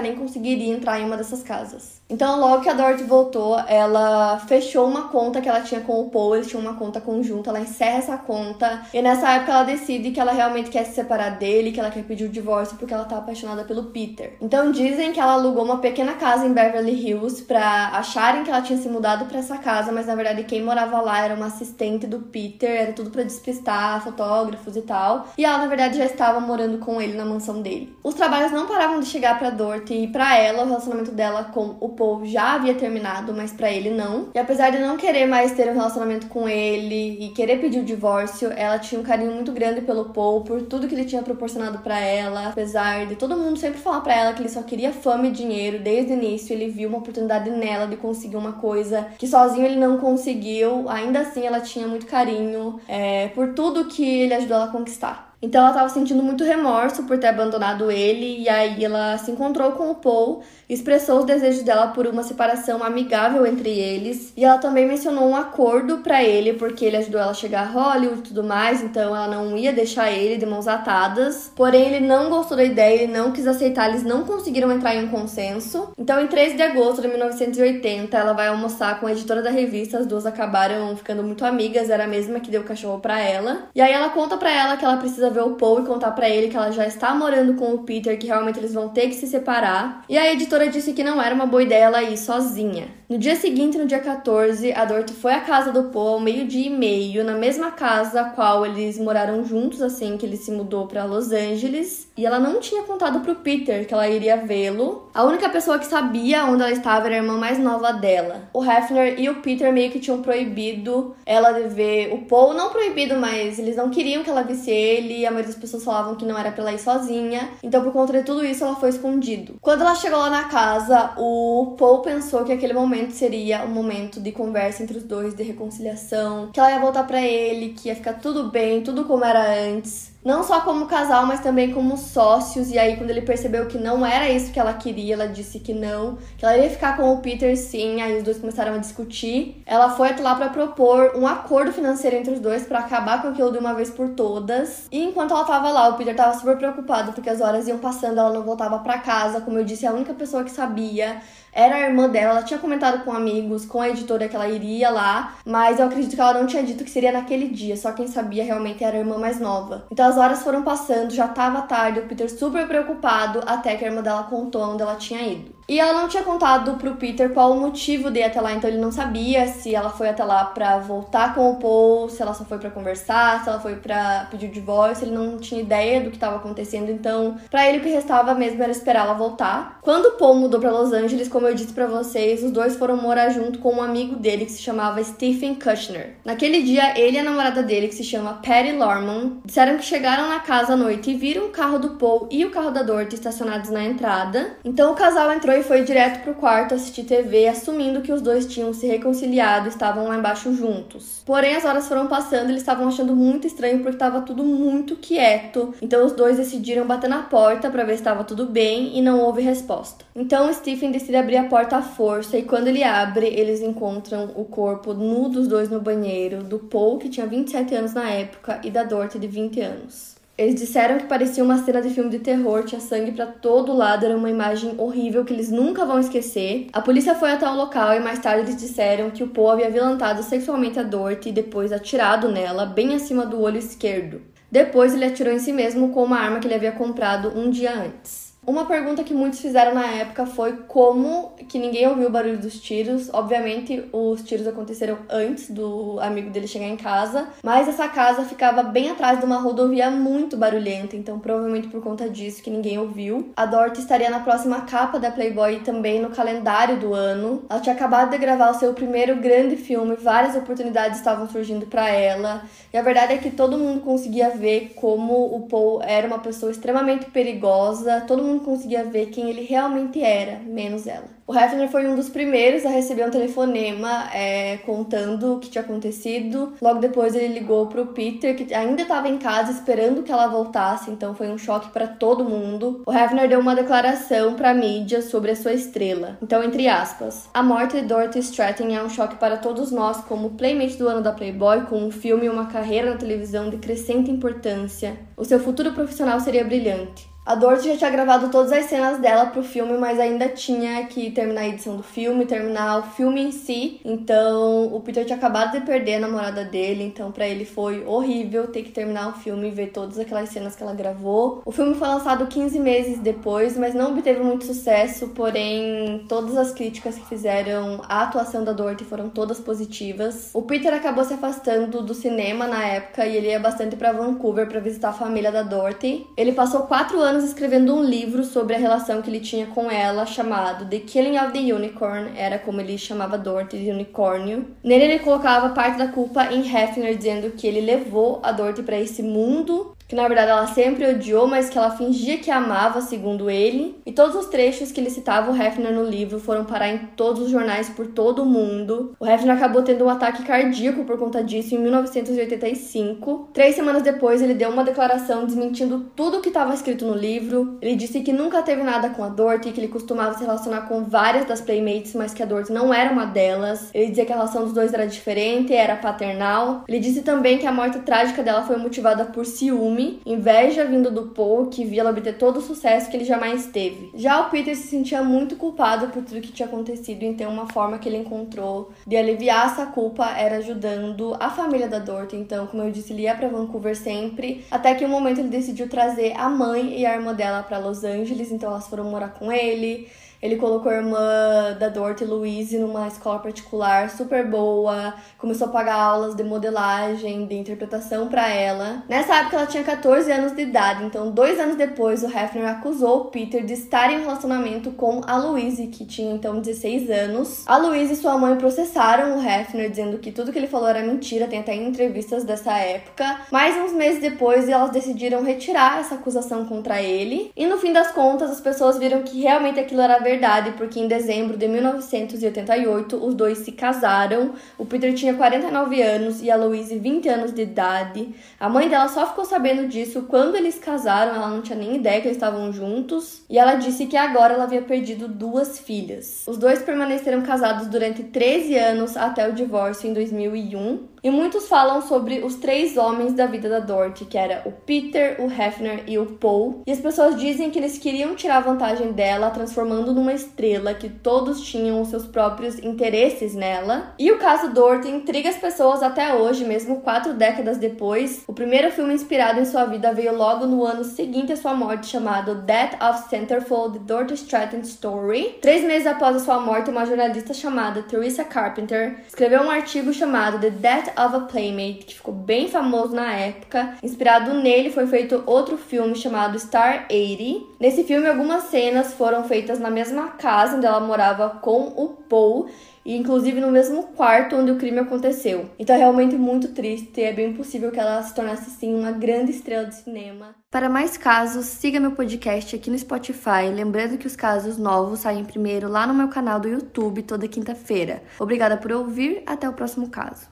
nem 0.02 0.16
conseguiria 0.16 0.72
entrar 0.74 1.00
em 1.00 1.04
uma 1.04 1.16
dessas 1.16 1.42
casas. 1.42 1.99
Então, 2.10 2.40
logo 2.40 2.62
que 2.62 2.68
a 2.68 2.74
Dorothy 2.74 3.04
voltou, 3.04 3.58
ela 3.60 4.38
fechou 4.40 4.86
uma 4.86 5.08
conta 5.08 5.40
que 5.40 5.48
ela 5.48 5.60
tinha 5.60 5.80
com 5.80 6.00
o 6.00 6.10
Paul, 6.10 6.34
eles 6.34 6.48
tinham 6.48 6.60
uma 6.60 6.74
conta 6.74 7.00
conjunta, 7.00 7.50
ela 7.50 7.60
encerra 7.60 7.98
essa 7.98 8.16
conta, 8.16 8.82
e 8.92 9.00
nessa 9.00 9.30
época 9.30 9.52
ela 9.52 9.62
decide 9.62 10.10
que 10.10 10.20
ela 10.20 10.32
realmente 10.32 10.70
quer 10.70 10.84
se 10.84 10.94
separar 10.94 11.38
dele, 11.38 11.70
que 11.70 11.78
ela 11.78 11.90
quer 11.90 12.02
pedir 12.02 12.24
o 12.24 12.28
divórcio 12.28 12.76
porque 12.76 12.92
ela 12.92 13.04
tá 13.04 13.18
apaixonada 13.18 13.64
pelo 13.64 13.84
Peter. 13.84 14.34
Então, 14.40 14.72
dizem 14.72 15.12
que 15.12 15.20
ela 15.20 15.34
alugou 15.34 15.64
uma 15.64 15.78
pequena 15.78 16.14
casa 16.14 16.46
em 16.46 16.52
Beverly 16.52 16.92
Hills 16.92 17.44
pra 17.44 17.90
acharem 17.94 18.42
que 18.42 18.50
ela 18.50 18.62
tinha 18.62 18.78
se 18.78 18.88
mudado 18.88 19.26
para 19.26 19.38
essa 19.38 19.58
casa, 19.58 19.92
mas 19.92 20.06
na 20.06 20.14
verdade 20.14 20.44
quem 20.44 20.62
morava 20.62 21.00
lá 21.00 21.24
era 21.24 21.34
uma 21.34 21.46
assistente 21.46 22.06
do 22.06 22.18
Peter, 22.18 22.70
era 22.70 22.92
tudo 22.92 23.10
para 23.10 23.22
despistar 23.22 24.02
fotógrafos 24.02 24.76
e 24.76 24.82
tal. 24.82 25.28
E 25.38 25.44
ela 25.44 25.58
na 25.58 25.66
verdade 25.66 25.98
já 25.98 26.04
estava 26.04 26.40
morando 26.40 26.78
com 26.78 27.00
ele 27.00 27.16
na 27.16 27.24
mansão 27.24 27.62
dele. 27.62 27.96
Os 28.02 28.14
trabalhos 28.14 28.50
não 28.50 28.66
paravam 28.66 29.00
de 29.00 29.06
chegar 29.06 29.38
para 29.38 29.50
Dorothy 29.50 30.04
e 30.04 30.08
para 30.08 30.36
ela 30.36 30.64
o 30.64 30.66
relacionamento 30.66 31.12
dela 31.12 31.44
com 31.44 31.76
o 31.80 31.88
Paul 32.00 32.24
já 32.24 32.54
havia 32.54 32.74
terminado, 32.74 33.34
mas 33.34 33.52
para 33.52 33.70
ele 33.70 33.90
não. 33.90 34.28
E 34.34 34.38
apesar 34.38 34.70
de 34.70 34.78
não 34.78 34.96
querer 34.96 35.26
mais 35.26 35.52
ter 35.52 35.68
um 35.68 35.74
relacionamento 35.74 36.28
com 36.28 36.48
ele 36.48 37.26
e 37.26 37.28
querer 37.28 37.60
pedir 37.60 37.80
o 37.80 37.84
divórcio, 37.84 38.50
ela 38.56 38.78
tinha 38.78 38.98
um 38.98 39.04
carinho 39.04 39.32
muito 39.32 39.52
grande 39.52 39.82
pelo 39.82 40.06
Paul 40.06 40.40
por 40.40 40.62
tudo 40.62 40.88
que 40.88 40.94
ele 40.94 41.04
tinha 41.04 41.22
proporcionado 41.22 41.80
para 41.80 42.00
ela, 42.00 42.48
apesar 42.48 43.06
de 43.06 43.16
todo 43.16 43.36
mundo 43.36 43.58
sempre 43.58 43.78
falar 43.78 44.00
para 44.00 44.14
ela 44.14 44.32
que 44.32 44.40
ele 44.40 44.48
só 44.48 44.62
queria 44.62 44.94
fama 44.94 45.26
e 45.26 45.30
dinheiro 45.30 45.78
desde 45.78 46.14
o 46.14 46.16
início, 46.16 46.54
ele 46.54 46.70
viu 46.70 46.88
uma 46.88 46.98
oportunidade 46.98 47.50
nela 47.50 47.86
de 47.86 47.96
conseguir 47.96 48.36
uma 48.36 48.52
coisa 48.52 49.08
que 49.18 49.26
sozinho 49.26 49.66
ele 49.66 49.76
não 49.76 49.98
conseguiu. 49.98 50.88
Ainda 50.88 51.20
assim, 51.20 51.46
ela 51.46 51.60
tinha 51.60 51.86
muito 51.86 52.06
carinho 52.06 52.80
é, 52.88 53.28
por 53.28 53.52
tudo 53.52 53.84
que 53.84 54.02
ele 54.02 54.32
ajudou 54.32 54.56
ela 54.56 54.66
a 54.66 54.72
conquistar. 54.72 55.29
Então 55.42 55.62
ela 55.62 55.70
estava 55.70 55.88
sentindo 55.88 56.22
muito 56.22 56.44
remorso 56.44 57.04
por 57.04 57.18
ter 57.18 57.28
abandonado 57.28 57.90
ele 57.90 58.42
e 58.42 58.48
aí 58.48 58.84
ela 58.84 59.16
se 59.16 59.30
encontrou 59.30 59.72
com 59.72 59.90
o 59.90 59.94
Paul, 59.94 60.42
expressou 60.68 61.20
os 61.20 61.24
desejos 61.24 61.62
dela 61.62 61.88
por 61.88 62.06
uma 62.06 62.22
separação 62.22 62.82
amigável 62.82 63.46
entre 63.46 63.70
eles 63.70 64.34
e 64.36 64.44
ela 64.44 64.58
também 64.58 64.86
mencionou 64.86 65.28
um 65.28 65.34
acordo 65.34 65.98
para 65.98 66.22
ele 66.22 66.52
porque 66.54 66.84
ele 66.84 66.98
ajudou 66.98 67.20
ela 67.20 67.30
a 67.30 67.34
chegar 67.34 67.62
a 67.62 67.70
Hollywood 67.70 68.18
e 68.18 68.22
tudo 68.22 68.44
mais, 68.44 68.82
então 68.82 69.16
ela 69.16 69.28
não 69.28 69.56
ia 69.56 69.72
deixar 69.72 70.12
ele 70.12 70.36
de 70.36 70.44
mãos 70.44 70.68
atadas. 70.68 71.50
Porém 71.56 71.86
ele 71.86 72.06
não 72.06 72.28
gostou 72.28 72.56
da 72.56 72.64
ideia, 72.64 73.02
ele 73.02 73.12
não 73.12 73.32
quis 73.32 73.46
aceitar, 73.46 73.88
eles 73.88 74.02
não 74.02 74.24
conseguiram 74.24 74.70
entrar 74.70 74.94
em 74.94 75.06
um 75.06 75.08
consenso. 75.08 75.90
Então 75.96 76.20
em 76.20 76.26
13 76.26 76.56
de 76.56 76.62
agosto 76.62 77.00
de 77.00 77.08
1980 77.08 78.16
ela 78.16 78.34
vai 78.34 78.48
almoçar 78.48 79.00
com 79.00 79.06
a 79.06 79.12
editora 79.12 79.42
da 79.42 79.50
revista, 79.50 79.98
as 79.98 80.06
duas 80.06 80.26
acabaram 80.26 80.94
ficando 80.96 81.22
muito 81.22 81.44
amigas, 81.46 81.88
era 81.88 82.04
a 82.04 82.08
mesma 82.08 82.40
que 82.40 82.50
deu 82.50 82.60
o 82.60 82.64
cachorro 82.64 83.00
para 83.00 83.18
ela. 83.20 83.68
E 83.74 83.80
aí 83.80 83.92
ela 83.92 84.10
conta 84.10 84.36
para 84.36 84.50
ela 84.50 84.76
que 84.76 84.84
ela 84.84 84.98
precisa 84.98 85.29
ver 85.32 85.42
o 85.42 85.56
Paul 85.56 85.80
e 85.80 85.86
contar 85.86 86.10
para 86.12 86.28
ele 86.28 86.48
que 86.48 86.56
ela 86.56 86.70
já 86.70 86.86
está 86.86 87.14
morando 87.14 87.54
com 87.54 87.74
o 87.74 87.78
Peter, 87.78 88.18
que 88.18 88.26
realmente 88.26 88.58
eles 88.58 88.74
vão 88.74 88.88
ter 88.88 89.08
que 89.08 89.14
se 89.14 89.26
separar. 89.26 90.04
E 90.08 90.16
a 90.18 90.32
editora 90.32 90.68
disse 90.68 90.92
que 90.92 91.04
não 91.04 91.20
era 91.20 91.34
uma 91.34 91.46
boa 91.46 91.62
ideia 91.62 91.84
ela 91.84 92.02
ir 92.02 92.16
sozinha. 92.16 93.00
No 93.10 93.18
dia 93.18 93.34
seguinte, 93.34 93.76
no 93.76 93.86
dia 93.86 93.98
14, 93.98 94.72
a 94.72 94.84
Dorothy 94.84 95.14
foi 95.14 95.32
à 95.32 95.40
casa 95.40 95.72
do 95.72 95.90
Paul 95.90 96.14
ao 96.14 96.20
meio-dia 96.20 96.68
e 96.68 96.70
meio, 96.70 97.24
na 97.24 97.34
mesma 97.34 97.72
casa 97.72 98.20
a 98.20 98.30
qual 98.30 98.64
eles 98.64 98.98
moraram 98.98 99.44
juntos 99.44 99.82
assim 99.82 100.16
que 100.16 100.24
ele 100.24 100.36
se 100.36 100.52
mudou 100.52 100.86
para 100.86 101.04
Los 101.04 101.32
Angeles. 101.32 102.08
E 102.16 102.24
ela 102.24 102.38
não 102.38 102.60
tinha 102.60 102.84
contado 102.84 103.18
pro 103.18 103.34
Peter 103.34 103.84
que 103.84 103.92
ela 103.92 104.08
iria 104.08 104.36
vê-lo. 104.36 105.10
A 105.12 105.24
única 105.24 105.48
pessoa 105.48 105.78
que 105.78 105.86
sabia 105.86 106.44
onde 106.44 106.62
ela 106.62 106.70
estava 106.70 107.06
era 107.06 107.16
a 107.16 107.18
irmã 107.18 107.36
mais 107.36 107.58
nova 107.58 107.92
dela. 107.92 108.48
O 108.52 108.64
Hefner 108.64 109.18
e 109.18 109.28
o 109.28 109.36
Peter 109.36 109.72
meio 109.72 109.90
que 109.90 109.98
tinham 109.98 110.22
proibido 110.22 111.16
ela 111.26 111.50
de 111.50 111.68
ver 111.68 112.14
o 112.14 112.18
Paul, 112.26 112.54
não 112.54 112.70
proibido, 112.70 113.16
mas 113.16 113.58
eles 113.58 113.74
não 113.74 113.90
queriam 113.90 114.22
que 114.22 114.30
ela 114.30 114.42
visse 114.42 114.70
ele 114.70 115.19
a 115.26 115.30
maioria 115.30 115.52
das 115.52 115.60
pessoas 115.60 115.84
falavam 115.84 116.14
que 116.16 116.24
não 116.24 116.38
era 116.38 116.52
pra 116.52 116.62
ela 116.62 116.72
ir 116.72 116.78
sozinha. 116.78 117.50
Então, 117.62 117.82
por 117.82 117.92
conta 117.92 118.12
de 118.12 118.22
tudo 118.22 118.44
isso, 118.44 118.64
ela 118.64 118.76
foi 118.76 118.90
escondido. 118.90 119.56
Quando 119.60 119.82
ela 119.82 119.94
chegou 119.94 120.18
lá 120.18 120.30
na 120.30 120.44
casa, 120.44 121.14
o 121.18 121.74
Paul 121.78 122.00
pensou 122.00 122.44
que 122.44 122.52
aquele 122.52 122.72
momento 122.72 123.12
seria 123.12 123.64
um 123.64 123.68
momento 123.68 124.20
de 124.20 124.32
conversa 124.32 124.82
entre 124.82 124.98
os 124.98 125.04
dois, 125.04 125.34
de 125.34 125.42
reconciliação, 125.42 126.50
que 126.52 126.60
ela 126.60 126.70
ia 126.70 126.80
voltar 126.80 127.04
para 127.06 127.20
ele, 127.20 127.74
que 127.74 127.88
ia 127.88 127.94
ficar 127.94 128.14
tudo 128.14 128.50
bem, 128.50 128.82
tudo 128.82 129.04
como 129.04 129.24
era 129.24 129.68
antes. 129.68 130.09
Não 130.22 130.42
só 130.42 130.60
como 130.60 130.86
casal, 130.86 131.24
mas 131.24 131.40
também 131.40 131.72
como 131.72 131.96
sócios. 131.96 132.70
E 132.70 132.78
aí, 132.78 132.96
quando 132.96 133.10
ele 133.10 133.22
percebeu 133.22 133.66
que 133.66 133.78
não 133.78 134.04
era 134.04 134.28
isso 134.28 134.52
que 134.52 134.60
ela 134.60 134.74
queria, 134.74 135.14
ela 135.14 135.26
disse 135.26 135.60
que 135.60 135.72
não, 135.72 136.18
que 136.36 136.44
ela 136.44 136.58
ia 136.58 136.68
ficar 136.68 136.96
com 136.96 137.12
o 137.12 137.18
Peter 137.20 137.56
sim. 137.56 138.02
Aí 138.02 138.18
os 138.18 138.22
dois 138.22 138.38
começaram 138.38 138.74
a 138.74 138.78
discutir. 138.78 139.62
Ela 139.64 139.90
foi 139.90 140.10
até 140.10 140.22
lá 140.22 140.34
para 140.34 140.50
propor 140.50 141.16
um 141.16 141.26
acordo 141.26 141.72
financeiro 141.72 142.16
entre 142.16 142.34
os 142.34 142.40
dois 142.40 142.64
para 142.66 142.80
acabar 142.80 143.22
com 143.22 143.28
aquilo 143.28 143.50
de 143.50 143.58
uma 143.58 143.72
vez 143.72 143.90
por 143.90 144.10
todas. 144.10 144.86
E 144.92 145.02
enquanto 145.02 145.32
ela 145.32 145.44
tava 145.44 145.70
lá, 145.70 145.88
o 145.88 145.94
Peter 145.94 146.14
tava 146.14 146.38
super 146.38 146.56
preocupado 146.58 147.12
porque 147.12 147.30
as 147.30 147.40
horas 147.40 147.66
iam 147.66 147.78
passando, 147.78 148.18
ela 148.18 148.32
não 148.32 148.42
voltava 148.42 148.78
para 148.80 148.98
casa. 148.98 149.40
Como 149.40 149.58
eu 149.58 149.64
disse, 149.64 149.86
é 149.86 149.88
a 149.88 149.92
única 149.92 150.12
pessoa 150.12 150.44
que 150.44 150.50
sabia 150.50 151.20
era 151.52 151.76
a 151.76 151.80
irmã 151.80 152.08
dela, 152.08 152.30
ela 152.30 152.42
tinha 152.42 152.58
comentado 152.58 153.04
com 153.04 153.12
amigos, 153.12 153.64
com 153.64 153.80
a 153.80 153.88
editora 153.88 154.28
que 154.28 154.36
ela 154.36 154.48
iria 154.48 154.90
lá, 154.90 155.34
mas 155.44 155.78
eu 155.78 155.86
acredito 155.86 156.14
que 156.14 156.20
ela 156.20 156.34
não 156.34 156.46
tinha 156.46 156.62
dito 156.62 156.84
que 156.84 156.90
seria 156.90 157.12
naquele 157.12 157.48
dia, 157.48 157.76
só 157.76 157.92
quem 157.92 158.06
sabia 158.06 158.44
realmente 158.44 158.84
era 158.84 158.96
a 158.96 159.00
irmã 159.00 159.18
mais 159.18 159.40
nova. 159.40 159.86
Então 159.90 160.06
as 160.08 160.16
horas 160.16 160.42
foram 160.42 160.62
passando, 160.62 161.12
já 161.12 161.28
tava 161.28 161.62
tarde, 161.62 162.00
o 162.00 162.06
Peter 162.06 162.30
super 162.30 162.66
preocupado, 162.66 163.42
até 163.46 163.76
que 163.76 163.84
a 163.84 163.88
irmã 163.88 164.02
dela 164.02 164.24
contou 164.24 164.62
onde 164.62 164.82
ela 164.82 164.96
tinha 164.96 165.22
ido. 165.22 165.59
E 165.70 165.78
ela 165.78 166.00
não 166.00 166.08
tinha 166.08 166.24
contado 166.24 166.74
pro 166.78 166.96
Peter 166.96 167.32
qual 167.32 167.52
o 167.52 167.60
motivo 167.60 168.10
de 168.10 168.18
ir 168.18 168.24
até 168.24 168.40
lá, 168.40 168.52
então 168.52 168.68
ele 168.68 168.80
não 168.80 168.90
sabia 168.90 169.46
se 169.46 169.72
ela 169.72 169.88
foi 169.88 170.08
até 170.08 170.24
lá 170.24 170.46
pra 170.46 170.78
voltar 170.78 171.32
com 171.32 171.48
o 171.48 171.56
Paul, 171.60 172.08
se 172.08 172.20
ela 172.20 172.34
só 172.34 172.44
foi 172.44 172.58
para 172.58 172.70
conversar, 172.70 173.44
se 173.44 173.48
ela 173.48 173.60
foi 173.60 173.76
para 173.76 174.26
pedir 174.32 174.46
o 174.48 174.50
divórcio, 174.50 175.04
ele 175.04 175.14
não 175.14 175.38
tinha 175.38 175.60
ideia 175.60 176.00
do 176.00 176.10
que 176.10 176.16
estava 176.16 176.38
acontecendo, 176.38 176.90
então 176.90 177.36
para 177.48 177.68
ele 177.68 177.78
o 177.78 177.82
que 177.82 177.88
restava 177.88 178.34
mesmo 178.34 178.60
era 178.60 178.72
esperar 178.72 179.04
ela 179.04 179.14
voltar. 179.14 179.78
Quando 179.80 180.06
o 180.06 180.16
Paul 180.16 180.34
mudou 180.34 180.58
para 180.58 180.72
Los 180.72 180.92
Angeles, 180.92 181.28
como 181.28 181.46
eu 181.46 181.54
disse 181.54 181.72
para 181.72 181.86
vocês, 181.86 182.42
os 182.42 182.50
dois 182.50 182.74
foram 182.74 182.96
morar 182.96 183.28
junto 183.28 183.60
com 183.60 183.76
um 183.76 183.80
amigo 183.80 184.16
dele 184.16 184.46
que 184.46 184.52
se 184.52 184.62
chamava 184.62 185.00
Stephen 185.04 185.54
Kushner. 185.54 186.16
Naquele 186.24 186.64
dia, 186.64 186.98
ele 186.98 187.16
e 187.16 187.20
a 187.20 187.22
namorada 187.22 187.62
dele, 187.62 187.86
que 187.86 187.94
se 187.94 188.02
chama 188.02 188.40
Patty 188.44 188.72
Lorman, 188.72 189.40
disseram 189.44 189.76
que 189.76 189.84
chegaram 189.84 190.28
na 190.28 190.40
casa 190.40 190.72
à 190.72 190.76
noite 190.76 191.12
e 191.12 191.14
viram 191.14 191.46
o 191.46 191.50
carro 191.50 191.78
do 191.78 191.90
Paul 191.90 192.26
e 192.28 192.44
o 192.44 192.50
carro 192.50 192.72
da 192.72 192.82
Dorothy 192.82 193.14
estacionados 193.14 193.70
na 193.70 193.84
entrada. 193.84 194.56
Então 194.64 194.90
o 194.90 194.96
casal 194.96 195.30
entrou 195.32 195.59
e 195.60 195.62
foi 195.62 195.84
direto 195.84 196.22
pro 196.22 196.34
quarto 196.34 196.74
assistir 196.74 197.04
TV, 197.04 197.46
assumindo 197.46 198.00
que 198.00 198.12
os 198.12 198.22
dois 198.22 198.46
tinham 198.46 198.72
se 198.72 198.86
reconciliado 198.86 199.66
e 199.66 199.68
estavam 199.68 200.08
lá 200.08 200.16
embaixo 200.16 200.52
juntos. 200.54 201.22
Porém, 201.24 201.54
as 201.54 201.64
horas 201.64 201.86
foram 201.86 202.06
passando 202.06 202.48
e 202.48 202.52
eles 202.52 202.62
estavam 202.62 202.88
achando 202.88 203.14
muito 203.14 203.46
estranho 203.46 203.78
porque 203.78 203.96
estava 203.96 204.22
tudo 204.22 204.42
muito 204.42 204.96
quieto. 204.96 205.74
Então, 205.82 206.04
os 206.04 206.12
dois 206.12 206.38
decidiram 206.38 206.86
bater 206.86 207.10
na 207.10 207.22
porta 207.22 207.70
para 207.70 207.84
ver 207.84 207.92
se 207.92 208.00
estava 208.00 208.24
tudo 208.24 208.46
bem 208.46 208.96
e 208.96 209.02
não 209.02 209.20
houve 209.20 209.42
resposta. 209.42 210.04
Então, 210.16 210.52
Stephen 210.52 210.90
decide 210.90 211.16
abrir 211.16 211.36
a 211.36 211.44
porta 211.44 211.76
à 211.76 211.82
força 211.82 212.38
e 212.38 212.42
quando 212.42 212.68
ele 212.68 212.82
abre, 212.82 213.26
eles 213.26 213.60
encontram 213.60 214.30
o 214.34 214.44
corpo 214.44 214.94
nu 214.94 215.28
dos 215.28 215.46
dois 215.46 215.68
no 215.68 215.80
banheiro, 215.80 216.42
do 216.42 216.58
Paul, 216.58 216.98
que 216.98 217.10
tinha 217.10 217.26
27 217.26 217.74
anos 217.74 217.92
na 217.92 218.10
época, 218.10 218.60
e 218.64 218.70
da 218.70 218.82
Dorothy, 218.82 219.18
de 219.18 219.26
20 219.26 219.60
anos. 219.60 220.09
Eles 220.40 220.54
disseram 220.54 220.96
que 220.96 221.04
parecia 221.04 221.44
uma 221.44 221.58
cena 221.58 221.82
de 221.82 221.90
filme 221.90 222.08
de 222.08 222.18
terror, 222.18 222.64
tinha 222.64 222.80
sangue 222.80 223.12
para 223.12 223.26
todo 223.26 223.76
lado, 223.76 224.06
era 224.06 224.16
uma 224.16 224.30
imagem 224.30 224.74
horrível 224.78 225.22
que 225.22 225.34
eles 225.34 225.50
nunca 225.50 225.84
vão 225.84 226.00
esquecer. 226.00 226.68
A 226.72 226.80
polícia 226.80 227.14
foi 227.14 227.30
até 227.30 227.46
o 227.46 227.54
local 227.54 227.92
e 227.92 228.00
mais 228.00 228.20
tarde 228.20 228.44
eles 228.44 228.56
disseram 228.56 229.10
que 229.10 229.22
o 229.22 229.28
Paul 229.28 229.50
havia 229.50 229.68
violentado 229.68 230.22
sexualmente 230.22 230.78
a 230.78 230.82
Dorothy 230.82 231.28
e 231.28 231.32
depois 231.32 231.72
atirado 231.72 232.30
nela, 232.30 232.64
bem 232.64 232.94
acima 232.94 233.26
do 233.26 233.38
olho 233.38 233.58
esquerdo. 233.58 234.22
Depois 234.50 234.94
ele 234.94 235.04
atirou 235.04 235.34
em 235.34 235.38
si 235.38 235.52
mesmo 235.52 235.90
com 235.90 236.02
uma 236.02 236.18
arma 236.18 236.40
que 236.40 236.46
ele 236.46 236.54
havia 236.54 236.72
comprado 236.72 237.38
um 237.38 237.50
dia 237.50 237.74
antes. 237.74 238.29
Uma 238.50 238.64
pergunta 238.64 239.04
que 239.04 239.14
muitos 239.14 239.38
fizeram 239.38 239.72
na 239.72 239.86
época 239.86 240.26
foi 240.26 240.56
como 240.66 241.30
que 241.48 241.56
ninguém 241.56 241.86
ouviu 241.86 242.08
o 242.08 242.10
barulho 242.10 242.36
dos 242.36 242.60
tiros. 242.60 243.08
Obviamente, 243.12 243.88
os 243.92 244.24
tiros 244.24 244.44
aconteceram 244.44 244.98
antes 245.08 245.48
do 245.48 246.00
amigo 246.00 246.30
dele 246.30 246.48
chegar 246.48 246.66
em 246.66 246.76
casa, 246.76 247.28
mas 247.44 247.68
essa 247.68 247.86
casa 247.86 248.24
ficava 248.24 248.64
bem 248.64 248.90
atrás 248.90 249.20
de 249.20 249.24
uma 249.24 249.36
rodovia 249.36 249.88
muito 249.88 250.36
barulhenta, 250.36 250.96
então 250.96 251.20
provavelmente 251.20 251.68
por 251.68 251.80
conta 251.80 252.10
disso 252.10 252.42
que 252.42 252.50
ninguém 252.50 252.76
ouviu. 252.76 253.30
A 253.36 253.46
Dorothy 253.46 253.82
estaria 253.82 254.10
na 254.10 254.18
próxima 254.18 254.62
capa 254.62 254.98
da 254.98 255.12
Playboy 255.12 255.58
e 255.58 255.60
também 255.60 256.00
no 256.00 256.10
calendário 256.10 256.76
do 256.76 256.92
ano. 256.92 257.44
Ela 257.48 257.60
tinha 257.60 257.76
acabado 257.76 258.10
de 258.10 258.18
gravar 258.18 258.50
o 258.50 258.58
seu 258.58 258.74
primeiro 258.74 259.14
grande 259.14 259.54
filme, 259.54 259.94
várias 259.94 260.34
oportunidades 260.34 260.98
estavam 260.98 261.28
surgindo 261.28 261.66
para 261.66 261.88
ela. 261.88 262.42
E 262.72 262.76
a 262.76 262.82
verdade 262.82 263.12
é 263.12 263.18
que 263.18 263.30
todo 263.30 263.56
mundo 263.56 263.80
conseguia 263.82 264.30
ver 264.30 264.72
como 264.74 265.36
o 265.36 265.46
Paul 265.48 265.80
era 265.82 266.04
uma 266.04 266.18
pessoa 266.18 266.50
extremamente 266.50 267.06
perigosa, 267.12 268.00
todo 268.08 268.24
mundo 268.24 268.39
conseguia 268.40 268.84
ver 268.84 269.06
quem 269.06 269.28
ele 269.30 269.42
realmente 269.42 270.02
era, 270.02 270.40
menos 270.40 270.86
ela. 270.86 271.20
O 271.30 271.32
Hefner 271.38 271.68
foi 271.68 271.86
um 271.86 271.94
dos 271.94 272.08
primeiros 272.08 272.66
a 272.66 272.70
receber 272.70 273.06
um 273.06 273.10
telefonema 273.10 274.10
é, 274.12 274.56
contando 274.66 275.36
o 275.36 275.38
que 275.38 275.48
tinha 275.48 275.62
acontecido. 275.62 276.54
Logo 276.60 276.80
depois 276.80 277.14
ele 277.14 277.32
ligou 277.32 277.68
pro 277.68 277.86
Peter, 277.86 278.34
que 278.34 278.52
ainda 278.52 278.82
estava 278.82 279.08
em 279.08 279.16
casa 279.16 279.52
esperando 279.52 280.02
que 280.02 280.10
ela 280.10 280.26
voltasse, 280.26 280.90
então 280.90 281.14
foi 281.14 281.30
um 281.30 281.38
choque 281.38 281.70
para 281.70 281.86
todo 281.86 282.24
mundo. 282.24 282.82
O 282.84 282.92
Hefner 282.92 283.28
deu 283.28 283.38
uma 283.38 283.54
declaração 283.54 284.34
para 284.34 284.50
a 284.50 284.54
mídia 284.54 285.02
sobre 285.02 285.30
a 285.30 285.36
sua 285.36 285.52
estrela. 285.52 286.18
Então, 286.20 286.42
entre 286.42 286.66
aspas, 286.66 287.28
a 287.32 287.44
morte 287.44 287.80
de 287.80 287.86
Dorothy 287.86 288.18
Stratton 288.18 288.68
é 288.70 288.82
um 288.82 288.90
choque 288.90 289.14
para 289.14 289.36
todos 289.36 289.70
nós 289.70 289.98
como 289.98 290.30
playmate 290.30 290.76
do 290.76 290.88
ano 290.88 291.00
da 291.00 291.12
Playboy, 291.12 291.60
com 291.66 291.76
um 291.76 291.92
filme 291.92 292.26
e 292.26 292.28
uma 292.28 292.46
carreira 292.46 292.90
na 292.90 292.96
televisão 292.96 293.50
de 293.50 293.58
crescente 293.58 294.10
importância. 294.10 294.98
O 295.16 295.24
seu 295.24 295.38
futuro 295.38 295.70
profissional 295.72 296.18
seria 296.18 296.44
brilhante. 296.44 297.09
A 297.24 297.34
Dorothy 297.34 297.68
já 297.68 297.76
tinha 297.76 297.90
gravado 297.90 298.30
todas 298.30 298.50
as 298.50 298.64
cenas 298.64 298.98
dela 298.98 299.26
pro 299.26 299.42
filme, 299.42 299.76
mas 299.76 300.00
ainda 300.00 300.28
tinha 300.28 300.84
que 300.86 301.10
terminar 301.10 301.42
a 301.42 301.48
edição 301.48 301.76
do 301.76 301.82
filme, 301.82 302.24
terminar 302.24 302.78
o 302.78 302.82
filme 302.82 303.20
em 303.20 303.30
si. 303.30 303.78
Então, 303.84 304.74
o 304.74 304.80
Peter 304.80 305.04
tinha 305.04 305.18
acabado 305.18 305.52
de 305.52 305.60
perder 305.60 305.96
a 305.96 306.00
namorada 306.00 306.44
dele, 306.44 306.82
então 306.82 307.12
para 307.12 307.28
ele 307.28 307.44
foi 307.44 307.84
horrível 307.84 308.48
ter 308.48 308.62
que 308.62 308.70
terminar 308.70 309.10
o 309.10 309.12
filme 309.12 309.48
e 309.48 309.50
ver 309.50 309.68
todas 309.68 309.98
aquelas 309.98 310.30
cenas 310.30 310.56
que 310.56 310.62
ela 310.62 310.74
gravou. 310.74 311.42
O 311.44 311.52
filme 311.52 311.74
foi 311.74 311.88
lançado 311.88 312.26
15 312.26 312.58
meses 312.58 312.98
depois, 312.98 313.56
mas 313.56 313.74
não 313.74 313.92
obteve 313.92 314.22
muito 314.22 314.46
sucesso, 314.46 315.08
porém 315.08 316.04
todas 316.08 316.36
as 316.38 316.52
críticas 316.52 316.96
que 316.96 317.06
fizeram 317.06 317.82
a 317.86 318.02
atuação 318.02 318.42
da 318.42 318.52
Dorothy 318.52 318.84
foram 318.84 319.10
todas 319.10 319.38
positivas. 319.38 320.30
O 320.32 320.42
Peter 320.42 320.72
acabou 320.72 321.04
se 321.04 321.12
afastando 321.12 321.82
do 321.82 321.92
cinema 321.94 322.46
na 322.46 322.64
época 322.64 323.04
e 323.06 323.16
ele 323.16 323.28
ia 323.28 323.38
bastante 323.38 323.76
para 323.76 323.92
Vancouver 323.92 324.48
para 324.48 324.58
visitar 324.58 324.88
a 324.88 324.94
família 324.94 325.30
da 325.30 325.42
Dorothy. 325.42 326.06
Ele 326.16 326.32
passou 326.32 326.62
quatro 326.62 326.98
anos 326.98 327.09
anos 327.10 327.24
escrevendo 327.24 327.74
um 327.74 327.82
livro 327.82 328.24
sobre 328.24 328.54
a 328.54 328.58
relação 328.58 329.02
que 329.02 329.10
ele 329.10 329.18
tinha 329.18 329.46
com 329.46 329.68
ela, 329.68 330.06
chamado 330.06 330.64
The 330.66 330.78
Killing 330.78 331.18
of 331.18 331.32
the 331.32 331.52
Unicorn, 331.52 332.12
era 332.16 332.38
como 332.38 332.60
ele 332.60 332.78
chamava 332.78 333.18
Dorothy 333.18 333.58
de 333.58 333.70
unicórnio. 333.70 334.46
Nele 334.62 334.84
ele 334.84 334.98
colocava 335.00 335.48
parte 335.50 335.76
da 335.76 335.88
culpa 335.88 336.32
em 336.32 336.40
Hefner, 336.40 336.96
dizendo 336.96 337.30
que 337.32 337.46
ele 337.46 337.60
levou 337.60 338.20
a 338.22 338.30
Dorothy 338.30 338.62
para 338.62 338.78
esse 338.78 339.02
mundo 339.02 339.76
que 339.90 339.96
na 339.96 340.06
verdade 340.06 340.30
ela 340.30 340.46
sempre 340.46 340.86
odiou, 340.86 341.26
mas 341.26 341.50
que 341.50 341.58
ela 341.58 341.72
fingia 341.72 342.18
que 342.18 342.30
amava, 342.30 342.80
segundo 342.80 343.28
ele. 343.28 343.76
E 343.84 343.90
todos 343.90 344.14
os 344.14 344.26
trechos 344.26 344.70
que 344.70 344.80
ele 344.80 344.88
citava 344.88 345.32
o 345.32 345.34
Hefner 345.36 345.74
no 345.74 345.82
livro 345.82 346.20
foram 346.20 346.44
parar 346.44 346.68
em 346.68 346.78
todos 346.94 347.22
os 347.22 347.28
jornais 347.28 347.68
por 347.68 347.88
todo 347.88 348.22
o 348.22 348.24
mundo. 348.24 348.94
O 349.00 349.04
Hefner 349.04 349.34
acabou 349.34 349.64
tendo 349.64 349.84
um 349.84 349.88
ataque 349.88 350.22
cardíaco 350.22 350.84
por 350.84 350.96
conta 350.96 351.24
disso 351.24 351.56
em 351.56 351.58
1985. 351.58 353.30
Três 353.34 353.56
semanas 353.56 353.82
depois, 353.82 354.22
ele 354.22 354.32
deu 354.32 354.50
uma 354.50 354.62
declaração 354.62 355.26
desmentindo 355.26 355.90
tudo 355.96 356.18
o 356.18 356.20
que 356.20 356.28
estava 356.28 356.54
escrito 356.54 356.86
no 356.86 356.94
livro. 356.94 357.58
Ele 357.60 357.74
disse 357.74 357.98
que 357.98 358.12
nunca 358.12 358.42
teve 358.42 358.62
nada 358.62 358.90
com 358.90 359.02
a 359.02 359.08
Dorothy, 359.08 359.50
que 359.50 359.58
ele 359.58 359.66
costumava 359.66 360.16
se 360.16 360.22
relacionar 360.22 360.68
com 360.68 360.84
várias 360.84 361.24
das 361.24 361.40
playmates, 361.40 361.96
mas 361.96 362.14
que 362.14 362.22
a 362.22 362.26
Dorothy 362.26 362.52
não 362.52 362.72
era 362.72 362.92
uma 362.92 363.06
delas. 363.06 363.70
Ele 363.74 363.88
dizia 363.88 364.06
que 364.06 364.12
a 364.12 364.16
relação 364.16 364.44
dos 364.44 364.52
dois 364.52 364.72
era 364.72 364.86
diferente, 364.86 365.52
era 365.52 365.74
paternal. 365.74 366.62
Ele 366.68 366.78
disse 366.78 367.02
também 367.02 367.38
que 367.38 367.46
a 367.46 367.50
morte 367.50 367.80
trágica 367.80 368.22
dela 368.22 368.42
foi 368.42 368.56
motivada 368.56 369.06
por 369.06 369.26
ciúme 369.26 369.79
ciúme, 369.80 370.00
inveja 370.04 370.64
vindo 370.64 370.90
do 370.90 371.08
Paul, 371.08 371.46
que 371.46 371.64
via 371.64 371.80
ela 371.80 371.90
obter 371.90 372.18
todo 372.18 372.38
o 372.38 372.42
sucesso 372.42 372.90
que 372.90 372.96
ele 372.96 373.04
jamais 373.04 373.46
teve. 373.46 373.90
Já 373.94 374.20
o 374.20 374.30
Peter 374.30 374.54
se 374.54 374.68
sentia 374.68 375.02
muito 375.02 375.36
culpado 375.36 375.88
por 375.88 376.02
tudo 376.02 376.20
que 376.20 376.32
tinha 376.32 376.46
acontecido, 376.46 377.02
então 377.02 377.32
uma 377.32 377.50
forma 377.50 377.78
que 377.78 377.88
ele 377.88 377.96
encontrou 377.96 378.70
de 378.86 378.96
aliviar 378.96 379.46
essa 379.46 379.66
culpa 379.66 380.06
era 380.10 380.36
ajudando 380.36 381.16
a 381.18 381.30
família 381.30 381.68
da 381.68 381.78
Dorothy. 381.78 382.16
Então, 382.16 382.46
como 382.46 382.62
eu 382.62 382.70
disse, 382.70 382.92
ele 382.92 383.02
ia 383.02 383.14
para 383.14 383.28
Vancouver 383.28 383.76
sempre, 383.76 384.44
até 384.50 384.74
que 384.74 384.84
um 384.84 384.88
momento 384.88 385.20
ele 385.20 385.28
decidiu 385.28 385.68
trazer 385.68 386.12
a 386.16 386.28
mãe 386.28 386.78
e 386.78 386.86
a 386.86 386.94
irmã 386.94 387.14
dela 387.14 387.42
para 387.42 387.58
Los 387.58 387.84
Angeles, 387.84 388.30
então 388.30 388.50
elas 388.50 388.68
foram 388.68 388.84
morar 388.84 389.14
com 389.14 389.32
ele. 389.32 389.88
Ele 390.22 390.36
colocou 390.36 390.70
a 390.70 390.76
irmã 390.76 391.56
da 391.58 391.68
Dorothy 391.68 392.04
Louise 392.04 392.58
numa 392.58 392.86
escola 392.86 393.18
particular 393.20 393.88
super 393.88 394.26
boa, 394.28 394.94
começou 395.16 395.46
a 395.46 395.50
pagar 395.50 395.76
aulas 395.76 396.14
de 396.14 396.22
modelagem, 396.22 397.26
de 397.26 397.34
interpretação 397.34 398.08
para 398.08 398.28
ela. 398.28 398.82
Nessa 398.86 399.16
época 399.16 399.36
ela 399.36 399.46
tinha 399.46 399.64
14 399.64 400.12
anos 400.12 400.32
de 400.32 400.42
idade, 400.42 400.84
então 400.84 401.10
dois 401.10 401.40
anos 401.40 401.56
depois 401.56 402.02
o 402.02 402.06
Hefner 402.06 402.46
acusou 402.46 403.00
o 403.00 403.04
Peter 403.06 403.42
de 403.44 403.54
estar 403.54 403.90
em 403.90 404.00
relacionamento 404.00 404.72
com 404.72 405.00
a 405.06 405.16
Louise, 405.16 405.68
que 405.68 405.86
tinha 405.86 406.12
então 406.12 406.38
16 406.38 406.90
anos. 406.90 407.42
A 407.46 407.56
Louise 407.56 407.94
e 407.94 407.96
sua 407.96 408.18
mãe 408.18 408.36
processaram 408.36 409.16
o 409.16 409.26
Hefner 409.26 409.70
dizendo 409.70 409.98
que 409.98 410.12
tudo 410.12 410.32
que 410.32 410.38
ele 410.38 410.46
falou 410.46 410.68
era 410.68 410.82
mentira, 410.82 411.28
tem 411.28 411.40
até 411.40 411.54
entrevistas 411.54 412.24
dessa 412.24 412.52
época. 412.58 413.20
Mas 413.30 413.56
uns 413.56 413.72
meses 413.72 414.02
depois 414.02 414.50
elas 414.50 414.70
decidiram 414.70 415.24
retirar 415.24 415.80
essa 415.80 415.94
acusação 415.94 416.44
contra 416.44 416.82
ele. 416.82 417.32
E 417.34 417.46
no 417.46 417.56
fim 417.56 417.72
das 417.72 417.90
contas 417.92 418.30
as 418.30 418.40
pessoas 418.40 418.78
viram 418.78 419.02
que 419.02 419.22
realmente 419.22 419.58
aquilo 419.58 419.80
era 419.80 419.98
verdade 419.98 420.09
verdade, 420.10 420.52
porque 420.56 420.80
em 420.80 420.88
dezembro 420.88 421.36
de 421.36 421.46
1988 421.46 422.96
os 422.96 423.14
dois 423.14 423.38
se 423.38 423.52
casaram. 423.52 424.32
O 424.58 424.64
Peter 424.64 424.92
tinha 424.92 425.14
49 425.14 425.80
anos 425.80 426.22
e 426.22 426.30
a 426.30 426.36
Louise 426.36 426.78
20 426.78 427.08
anos 427.08 427.32
de 427.32 427.42
idade. 427.42 428.08
A 428.38 428.48
mãe 428.48 428.68
dela 428.68 428.88
só 428.88 429.06
ficou 429.06 429.24
sabendo 429.24 429.68
disso 429.68 430.02
quando 430.08 430.36
eles 430.36 430.58
casaram, 430.58 431.14
ela 431.14 431.28
não 431.28 431.42
tinha 431.42 431.58
nem 431.58 431.76
ideia 431.76 432.00
que 432.00 432.08
eles 432.08 432.16
estavam 432.16 432.52
juntos. 432.52 433.22
E 433.30 433.38
ela 433.38 433.54
disse 433.54 433.86
que 433.86 433.96
agora 433.96 434.34
ela 434.34 434.44
havia 434.44 434.62
perdido 434.62 435.06
duas 435.06 435.58
filhas. 435.58 436.24
Os 436.26 436.36
dois 436.36 436.60
permaneceram 436.60 437.22
casados 437.22 437.68
durante 437.68 438.02
13 438.02 438.56
anos 438.56 438.96
até 438.96 439.28
o 439.28 439.32
divórcio 439.32 439.88
em 439.88 439.94
2001. 439.94 440.88
E 441.02 441.10
muitos 441.10 441.48
falam 441.48 441.80
sobre 441.80 442.18
os 442.18 442.34
três 442.34 442.76
homens 442.76 443.14
da 443.14 443.26
vida 443.26 443.48
da 443.48 443.58
Dorothy, 443.58 444.04
que 444.04 444.18
era 444.18 444.42
o 444.44 444.52
Peter, 444.52 445.16
o 445.18 445.30
Hefner 445.30 445.84
e 445.86 445.98
o 445.98 446.04
Paul. 446.04 446.62
E 446.66 446.72
as 446.72 446.78
pessoas 446.78 447.18
dizem 447.18 447.50
que 447.50 447.58
eles 447.58 447.78
queriam 447.78 448.14
tirar 448.14 448.40
vantagem 448.40 448.92
dela, 448.92 449.30
transformando 449.30 449.94
numa 449.94 450.12
estrela, 450.12 450.74
que 450.74 450.90
todos 450.90 451.40
tinham 451.40 451.80
os 451.80 451.88
seus 451.88 452.06
próprios 452.06 452.58
interesses 452.58 453.34
nela. 453.34 453.94
E 453.98 454.12
o 454.12 454.18
caso 454.18 454.52
Dorothy 454.52 454.90
intriga 454.90 455.30
as 455.30 455.36
pessoas 455.36 455.82
até 455.82 456.14
hoje, 456.14 456.44
mesmo 456.44 456.82
quatro 456.82 457.14
décadas 457.14 457.56
depois. 457.56 458.22
O 458.26 458.34
primeiro 458.34 458.70
filme 458.70 458.92
inspirado 458.92 459.40
em 459.40 459.46
sua 459.46 459.64
vida 459.64 459.94
veio 459.94 460.14
logo 460.14 460.46
no 460.46 460.64
ano 460.64 460.84
seguinte 460.84 461.32
à 461.32 461.36
sua 461.36 461.54
morte, 461.54 461.86
chamado 461.86 462.34
Death 462.34 462.74
of 462.82 463.08
Centerfold: 463.08 463.78
Dorothy 463.80 464.14
Stratton 464.14 464.60
Story. 464.60 465.38
Três 465.40 465.64
meses 465.64 465.86
após 465.86 466.16
a 466.16 466.20
sua 466.20 466.40
morte, 466.40 466.70
uma 466.70 466.84
jornalista 466.84 467.32
chamada 467.32 467.82
Teresa 467.82 468.22
Carpenter 468.22 469.00
escreveu 469.08 469.42
um 469.42 469.50
artigo 469.50 469.92
chamado 469.92 470.38
The 470.38 470.50
Of 470.92 471.16
a 471.16 471.20
Playmate, 471.20 471.84
que 471.86 471.94
ficou 471.94 472.14
bem 472.14 472.48
famoso 472.48 472.94
na 472.94 473.12
época. 473.12 473.76
Inspirado 473.82 474.34
nele 474.34 474.70
foi 474.70 474.86
feito 474.86 475.22
outro 475.26 475.56
filme 475.56 475.94
chamado 475.94 476.38
Star 476.38 476.86
80. 476.90 477.50
Nesse 477.58 477.84
filme, 477.84 478.08
algumas 478.08 478.44
cenas 478.44 478.94
foram 478.94 479.24
feitas 479.24 479.58
na 479.58 479.70
mesma 479.70 480.08
casa 480.08 480.56
onde 480.56 480.66
ela 480.66 480.80
morava 480.80 481.30
com 481.40 481.68
o 481.76 481.88
Paul 481.88 482.48
e 482.84 482.96
inclusive 482.96 483.40
no 483.40 483.50
mesmo 483.50 483.84
quarto 483.94 484.36
onde 484.36 484.50
o 484.50 484.56
crime 484.56 484.78
aconteceu. 484.78 485.50
Então 485.58 485.76
é 485.76 485.78
realmente 485.78 486.16
muito 486.16 486.48
triste 486.48 487.00
e 487.00 487.04
é 487.04 487.12
bem 487.12 487.34
possível 487.34 487.70
que 487.70 487.78
ela 487.78 488.02
se 488.02 488.14
tornasse 488.14 488.50
sim 488.50 488.74
uma 488.74 488.90
grande 488.92 489.30
estrela 489.30 489.66
de 489.66 489.74
cinema. 489.74 490.34
Para 490.50 490.68
mais 490.68 490.96
casos, 490.96 491.46
siga 491.46 491.78
meu 491.78 491.92
podcast 491.92 492.56
aqui 492.56 492.70
no 492.70 492.78
Spotify, 492.78 493.50
lembrando 493.54 493.98
que 493.98 494.06
os 494.06 494.16
casos 494.16 494.56
novos 494.56 495.00
saem 495.00 495.24
primeiro 495.24 495.68
lá 495.68 495.86
no 495.86 495.94
meu 495.94 496.08
canal 496.08 496.40
do 496.40 496.48
YouTube 496.48 497.02
toda 497.02 497.28
quinta-feira. 497.28 498.02
Obrigada 498.18 498.56
por 498.56 498.72
ouvir, 498.72 499.22
até 499.26 499.48
o 499.48 499.52
próximo 499.52 499.88
caso. 499.88 500.29